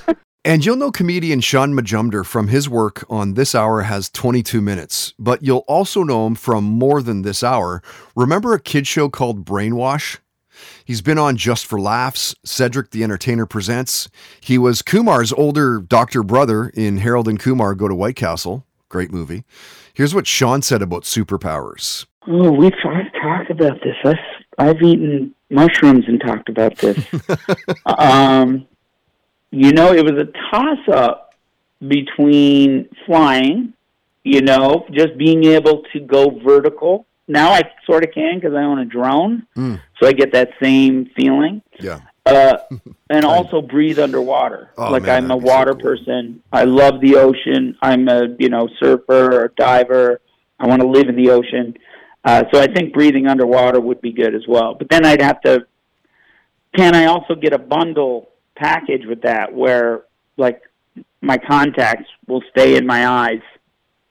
And 0.45 0.65
you'll 0.65 0.77
know 0.77 0.93
comedian 0.93 1.41
Shaun 1.41 1.73
Majumder 1.75 2.25
from 2.25 2.47
his 2.47 2.69
work 2.69 3.05
on 3.11 3.35
This 3.35 3.53
Hour 3.53 3.83
Has 3.83 4.09
22 4.11 4.61
Minutes, 4.61 5.13
but 5.19 5.43
you'll 5.43 5.65
also 5.67 6.05
know 6.05 6.25
him 6.25 6.37
from 6.37 6.63
more 6.63 7.03
than 7.03 7.23
This 7.23 7.43
Hour. 7.43 7.83
Remember 8.15 8.55
a 8.55 8.61
kid 8.61 8.87
show 8.87 9.09
called 9.09 9.45
Brainwash? 9.45 10.19
He's 10.85 11.03
been 11.03 11.19
on 11.19 11.37
Just 11.37 11.67
for 11.67 11.81
Laughs, 11.81 12.33
Cedric 12.45 12.93
the 12.93 13.03
Entertainer 13.03 13.45
Presents. 13.45 14.09
He 14.41 14.57
was 14.57 14.83
Kumar's 14.83 15.33
older 15.33 15.81
doctor 15.81 16.23
brother 16.23 16.69
in 16.69 16.99
Harold 16.99 17.27
and 17.27 17.41
Kumar 17.41 17.75
Go 17.75 17.89
to 17.89 17.95
White 17.97 18.15
Castle. 18.15 18.65
Great 18.89 19.13
movie. 19.13 19.45
Here's 19.95 20.15
what 20.15 20.27
Sean 20.27 20.63
said 20.63 20.83
about 20.83 21.03
superpowers. 21.03 22.07
Oh, 22.29 22.51
we've 22.53 22.73
I've 22.85 23.13
talked 23.23 23.51
about 23.51 23.79
this. 23.83 23.97
I've, 24.05 24.17
I've 24.59 24.83
eaten 24.83 25.35
mushrooms 25.51 26.05
and 26.09 26.21
talked 26.21 26.49
about 26.49 26.77
this. 26.79 26.99
um, 27.87 28.67
you 29.51 29.73
know, 29.73 29.93
it 29.93 30.05
was 30.05 30.21
a 30.21 30.27
toss 30.51 30.79
up 30.93 31.35
between 31.87 32.89
flying, 33.07 33.73
you 34.25 34.41
know, 34.41 34.87
just 34.93 35.17
being 35.19 35.45
able 35.45 35.83
to 35.93 36.01
go 36.01 36.31
vertical 36.45 37.07
now 37.29 37.51
I 37.51 37.63
sort 37.87 38.05
of 38.05 38.13
can 38.15 38.37
because 38.39 38.55
I 38.55 38.63
own 38.63 38.79
a 38.79 38.85
drone, 38.85 39.47
Mm. 39.57 39.81
so 40.01 40.07
I 40.07 40.13
get 40.13 40.33
that 40.33 40.51
same 40.63 41.11
feeling. 41.17 41.61
Yeah. 41.81 42.01
Uh, 42.27 42.59
and 43.09 43.25
also 43.25 43.63
breathe 43.63 43.99
underwater. 43.99 44.71
Oh, 44.77 44.91
like 44.91 45.05
man, 45.05 45.25
I'm 45.25 45.31
a 45.31 45.37
water 45.37 45.75
person. 45.75 46.43
I 46.53 46.65
love 46.65 47.01
the 47.01 47.17
ocean. 47.17 47.77
I'm 47.81 48.09
a 48.09 48.35
you 48.39 48.49
know 48.49 48.69
surfer 48.81 49.43
or 49.43 49.53
diver. 49.57 50.21
I 50.59 50.67
want 50.67 50.83
to 50.83 50.89
live 50.89 51.09
in 51.09 51.17
the 51.17 51.31
ocean. 51.31 51.77
Uh, 52.25 52.43
so 52.53 52.61
I 52.61 52.67
think 52.67 52.93
breathing 52.93 53.29
underwater 53.29 53.81
would 53.81 54.01
be 54.01 54.13
good 54.13 54.35
as 54.35 54.43
well. 54.49 54.75
But 54.75 54.89
then 54.91 55.07
I'd 55.07 55.23
have 55.23 55.41
to. 55.43 55.67
Can 56.77 56.95
I 56.95 57.07
also 57.07 57.35
get 57.35 57.53
a 57.53 57.59
bundle 57.59 58.31
package 58.57 59.07
with 59.07 59.23
that 59.23 59.55
where 59.55 60.05
like 60.37 60.63
my 61.21 61.39
contacts 61.39 62.09
will 62.27 62.43
stay 62.51 62.77
in 62.77 62.87
my 62.87 63.07
eyes 63.07 63.43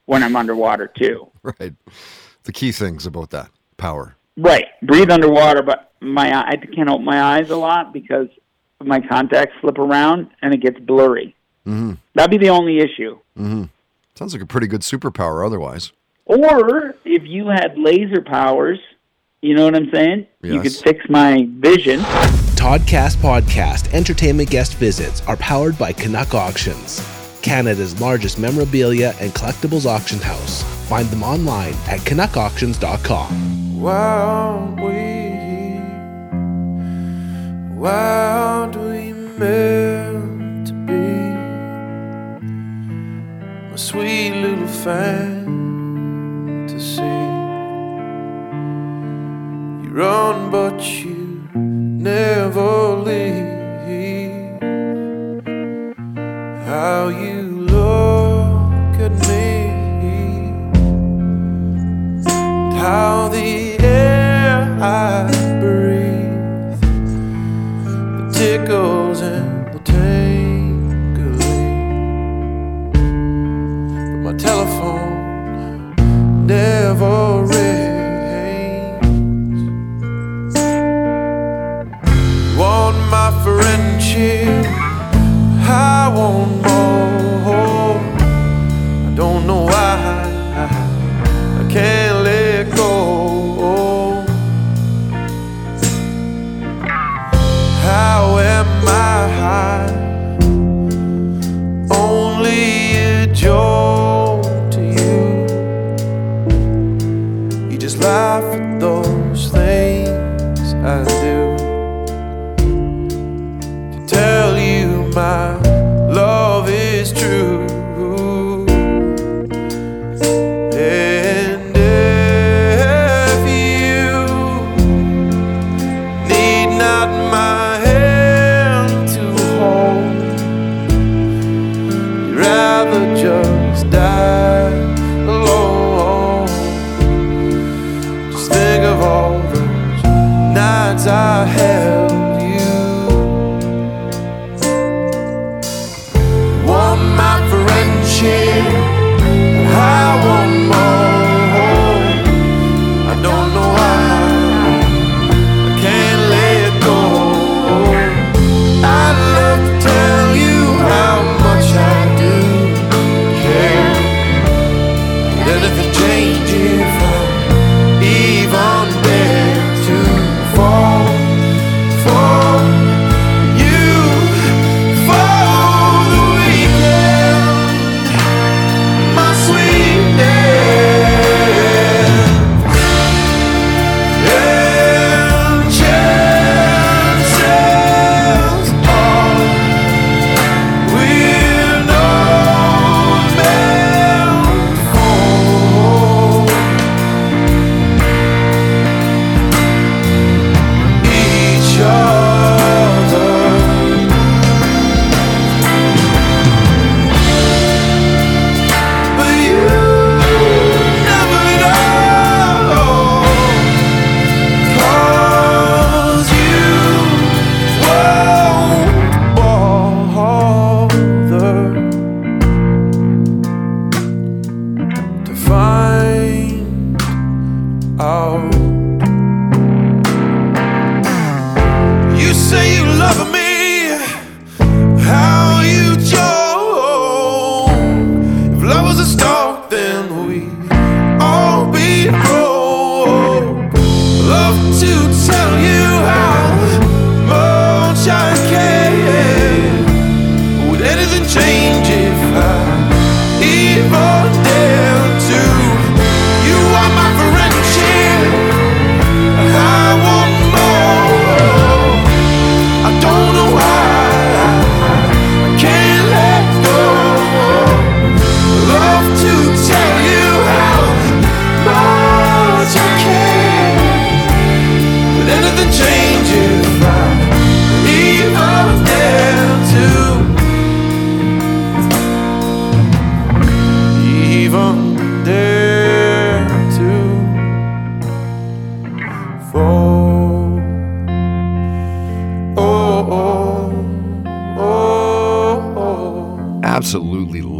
when 0.05 0.23
I'm 0.23 0.35
underwater 0.35 0.87
too? 0.87 1.29
Right. 1.59 1.75
The 2.45 2.51
key 2.51 2.71
things 2.71 3.05
about 3.05 3.29
that 3.29 3.51
power. 3.77 4.17
Right. 4.37 4.65
Breathe 4.81 5.11
underwater, 5.11 5.63
but 5.63 5.91
my 6.01 6.31
I 6.37 6.57
can't 6.57 6.89
open 6.89 7.05
my 7.05 7.21
eyes 7.21 7.49
a 7.49 7.55
lot 7.55 7.93
because 7.93 8.27
my 8.83 8.99
contacts 8.99 9.55
slip 9.61 9.77
around 9.77 10.29
and 10.41 10.53
it 10.53 10.61
gets 10.61 10.79
blurry. 10.79 11.35
Mm-hmm. 11.65 11.93
That'd 12.13 12.31
be 12.31 12.37
the 12.37 12.51
only 12.51 12.79
issue. 12.79 13.19
Mm-hmm. 13.37 13.63
Sounds 14.15 14.33
like 14.33 14.43
a 14.43 14.45
pretty 14.45 14.67
good 14.67 14.81
superpower 14.81 15.45
otherwise. 15.45 15.91
Or 16.25 16.95
if 17.05 17.23
you 17.23 17.47
had 17.47 17.77
laser 17.77 18.21
powers, 18.21 18.79
you 19.41 19.53
know 19.53 19.65
what 19.65 19.75
I'm 19.75 19.91
saying? 19.91 20.27
You 20.41 20.61
could 20.61 20.73
fix 20.73 21.07
my 21.09 21.47
vision. 21.51 21.99
Toddcast 22.55 23.17
Podcast 23.17 23.93
entertainment 23.93 24.49
guest 24.49 24.75
visits 24.75 25.21
are 25.27 25.37
powered 25.37 25.77
by 25.77 25.93
Canuck 25.93 26.33
Auctions, 26.33 27.05
Canada's 27.41 27.99
largest 28.01 28.39
memorabilia 28.39 29.13
and 29.19 29.31
collectibles 29.33 29.85
auction 29.85 30.19
house. 30.19 30.63
Find 30.87 31.07
them 31.09 31.21
online 31.21 31.73
at 31.87 31.99
canuckauctions.com. 31.99 33.64
Why 33.77 33.93
aren't 33.93 34.79
we? 34.81 35.79
Why 37.75 37.91
aren't 37.91 38.77
we 38.77 39.11
meant 39.11 40.67
to 40.67 40.73
be? 40.87 41.07
My 43.69 43.75
sweet 43.75 44.31
little 44.31 44.67
fantasy. 44.67 45.51
You 49.83 49.89
run, 49.91 50.49
but 50.51 50.81
you 51.03 51.49
never 51.53 52.95
leave. 52.95 53.53
How 56.65 57.09
you 57.09 57.41
look 57.75 58.99
at 59.01 59.11
me 59.27 59.55
how 62.85 63.27
the 63.29 63.64
I 64.87 65.25
breathe, 65.59 66.79
the 68.17 68.31
tickles 68.31 69.04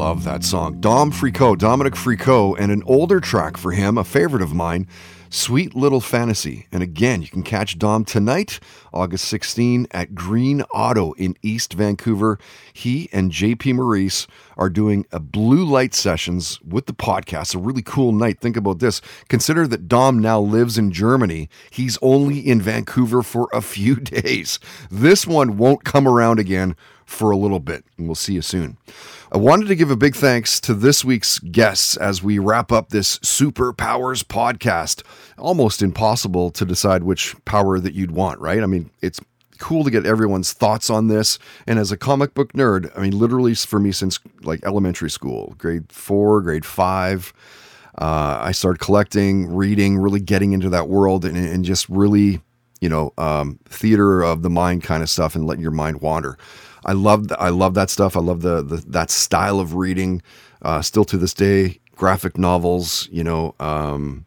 love 0.05 0.23
that 0.23 0.43
song. 0.43 0.79
Dom 0.79 1.11
Fricot, 1.11 1.57
Dominique 1.57 1.95
Fricot, 1.95 2.59
and 2.59 2.71
an 2.71 2.83
older 2.85 3.19
track 3.19 3.57
for 3.57 3.71
him, 3.71 3.97
a 3.97 4.03
favorite 4.03 4.43
of 4.43 4.53
mine, 4.53 4.85
Sweet 5.31 5.75
Little 5.75 5.99
Fantasy. 5.99 6.67
And 6.71 6.83
again, 6.83 7.23
you 7.23 7.27
can 7.27 7.41
catch 7.41 7.79
Dom 7.79 8.05
tonight, 8.05 8.59
August 8.93 9.25
16, 9.25 9.87
at 9.89 10.13
Green 10.13 10.61
Auto 10.71 11.13
in 11.13 11.35
East 11.41 11.73
Vancouver. 11.73 12.37
He 12.71 13.09
and 13.11 13.31
JP 13.31 13.77
Maurice 13.77 14.27
are 14.57 14.69
doing 14.69 15.07
a 15.11 15.19
blue 15.19 15.65
light 15.65 15.95
sessions 15.95 16.59
with 16.61 16.85
the 16.85 16.93
podcast. 16.93 17.55
A 17.55 17.57
really 17.57 17.81
cool 17.81 18.11
night. 18.11 18.39
Think 18.39 18.57
about 18.57 18.77
this. 18.77 19.01
Consider 19.27 19.65
that 19.65 19.87
Dom 19.87 20.19
now 20.19 20.39
lives 20.39 20.77
in 20.77 20.91
Germany. 20.91 21.49
He's 21.71 21.97
only 22.03 22.37
in 22.37 22.61
Vancouver 22.61 23.23
for 23.23 23.49
a 23.51 23.61
few 23.61 23.95
days. 23.99 24.59
This 24.91 25.25
one 25.25 25.57
won't 25.57 25.83
come 25.83 26.07
around 26.07 26.37
again 26.37 26.75
for 27.05 27.31
a 27.31 27.37
little 27.37 27.59
bit, 27.59 27.85
and 27.97 28.07
we'll 28.07 28.15
see 28.15 28.33
you 28.33 28.41
soon. 28.41 28.77
I 29.35 29.37
wanted 29.37 29.67
to 29.67 29.75
give 29.75 29.91
a 29.91 29.97
big 29.97 30.15
thanks 30.15 30.61
to 30.61 30.73
this 30.73 31.03
week's 31.03 31.39
guests 31.39 31.97
as 31.97 32.23
we 32.23 32.39
wrap 32.39 32.71
up 32.71 32.87
this 32.87 33.19
Superpowers 33.19 34.23
podcast. 34.23 35.03
Almost 35.37 35.81
impossible 35.81 36.51
to 36.51 36.63
decide 36.63 37.03
which 37.03 37.35
power 37.43 37.77
that 37.81 37.93
you'd 37.93 38.11
want, 38.11 38.39
right? 38.39 38.63
I 38.63 38.65
mean, 38.65 38.91
it's 39.01 39.19
cool 39.57 39.83
to 39.83 39.91
get 39.91 40.05
everyone's 40.05 40.53
thoughts 40.53 40.89
on 40.89 41.09
this. 41.09 41.37
And 41.67 41.77
as 41.77 41.91
a 41.91 41.97
comic 41.97 42.33
book 42.33 42.53
nerd, 42.53 42.89
I 42.97 43.01
mean, 43.01 43.19
literally 43.19 43.53
for 43.55 43.77
me 43.77 43.91
since 43.91 44.19
like 44.43 44.63
elementary 44.63 45.09
school, 45.09 45.53
grade 45.57 45.91
four, 45.91 46.41
grade 46.41 46.65
five, 46.65 47.33
uh, 47.97 48.39
I 48.41 48.53
started 48.53 48.79
collecting, 48.79 49.53
reading, 49.53 49.97
really 49.97 50.21
getting 50.21 50.53
into 50.53 50.69
that 50.69 50.87
world 50.87 51.25
and, 51.25 51.35
and 51.35 51.65
just 51.65 51.89
really, 51.89 52.39
you 52.79 52.87
know, 52.87 53.11
um, 53.17 53.59
theater 53.65 54.21
of 54.21 54.43
the 54.43 54.49
mind 54.49 54.83
kind 54.83 55.03
of 55.03 55.09
stuff 55.09 55.35
and 55.35 55.45
letting 55.45 55.61
your 55.61 55.71
mind 55.71 55.99
wander. 55.99 56.37
I 56.85 56.93
love 56.93 57.27
I 57.39 57.49
love 57.49 57.73
that 57.73 57.89
stuff. 57.89 58.15
I 58.15 58.19
love 58.19 58.41
the, 58.41 58.61
the 58.61 58.77
that 58.87 59.09
style 59.09 59.59
of 59.59 59.73
reading. 59.75 60.21
Uh, 60.61 60.81
still 60.81 61.05
to 61.05 61.17
this 61.17 61.33
day, 61.33 61.79
graphic 61.95 62.37
novels, 62.37 63.07
you 63.11 63.23
know, 63.23 63.53
um, 63.59 64.25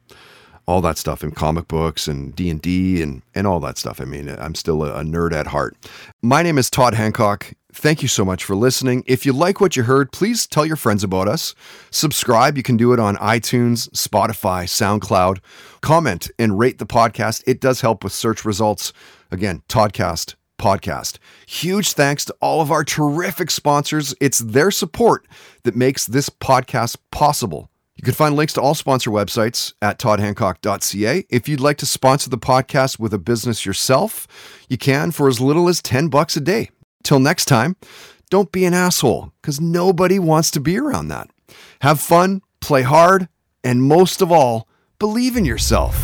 all 0.67 0.81
that 0.83 0.99
stuff 0.99 1.25
in 1.25 1.31
comic 1.31 1.67
books 1.67 2.07
and 2.07 2.35
D 2.37 2.51
and 2.51 2.61
D 2.61 3.03
and 3.03 3.23
and 3.35 3.47
all 3.47 3.61
that 3.61 3.79
stuff. 3.79 4.01
I 4.01 4.05
mean, 4.05 4.29
I'm 4.29 4.55
still 4.55 4.85
a, 4.85 5.01
a 5.01 5.03
nerd 5.03 5.33
at 5.33 5.47
heart. 5.47 5.77
My 6.23 6.43
name 6.43 6.59
is 6.59 6.69
Todd 6.69 6.95
Hancock. 6.95 7.53
Thank 7.73 8.03
you 8.03 8.09
so 8.09 8.25
much 8.25 8.45
for 8.45 8.57
listening. 8.57 9.05
If 9.07 9.25
you 9.25 9.33
like 9.33 9.61
what 9.61 9.77
you 9.77 9.85
heard, 9.85 10.11
please 10.11 10.47
tell 10.47 10.67
your 10.67 10.77
friends 10.77 11.05
about 11.05 11.29
us. 11.29 11.55
Subscribe. 11.91 12.57
You 12.57 12.63
can 12.63 12.77
do 12.77 12.93
it 12.93 12.99
on 12.99 13.17
iTunes, 13.17 13.89
Spotify, 13.91 14.65
SoundCloud. 14.65 15.39
Comment 15.81 16.29
and 16.39 16.59
rate 16.59 16.79
the 16.79 16.87
podcast. 16.87 17.45
It 17.47 17.61
does 17.61 17.81
help 17.81 18.03
with 18.03 18.13
search 18.13 18.45
results. 18.45 18.93
Again, 19.31 19.63
Toddcast 19.69 20.35
podcast. 20.59 21.19
Huge 21.47 21.93
thanks 21.93 22.25
to 22.27 22.35
all 22.41 22.61
of 22.61 22.71
our 22.71 22.85
terrific 22.85 23.51
sponsors. 23.51 24.15
It's 24.21 24.41
their 24.41 24.71
support 24.71 25.27
that 25.63 25.77
makes 25.77 26.07
this 26.07 26.29
podcast 26.29 26.97
possible. 27.11 27.71
You 27.97 28.05
can 28.05 28.15
find 28.15 28.37
links 28.37 28.53
to 28.53 28.61
all 28.61 28.75
sponsor 28.75 29.11
websites 29.11 29.73
at 29.83 29.99
toddhancock.ca. 29.99 31.25
If 31.31 31.49
you'd 31.49 31.61
like 31.61 31.79
to 31.79 31.87
sponsor 31.87 32.31
the 32.31 32.39
podcast 32.39 32.99
with 32.99 33.13
a 33.13 33.19
business 33.19 33.67
yourself, 33.67 34.29
you 34.69 34.79
can 34.79 35.11
for 35.11 35.27
as 35.29 35.41
little 35.41 35.69
as 35.69 35.83
10 35.83 36.09
bucks 36.09 36.37
a 36.37 36.41
day. 36.41 36.71
Till 37.03 37.19
next 37.19 37.47
time, 37.47 37.77
don't 38.31 38.53
be 38.53 38.65
an 38.67 38.75
asshole 38.75 39.33
because 39.41 39.61
nobody 39.61 40.19
wants 40.19 40.51
to 40.53 40.61
be 40.61 40.79
around 40.79 41.09
that. 41.09 41.31
Have 41.81 41.99
fun, 42.01 42.43
play 42.61 42.83
hard, 42.83 43.29
and 43.65 43.83
most 43.83 44.23
of 44.23 44.31
all, 44.31 44.69
believe 44.99 45.37
in 45.37 45.45
yourself. 45.45 45.97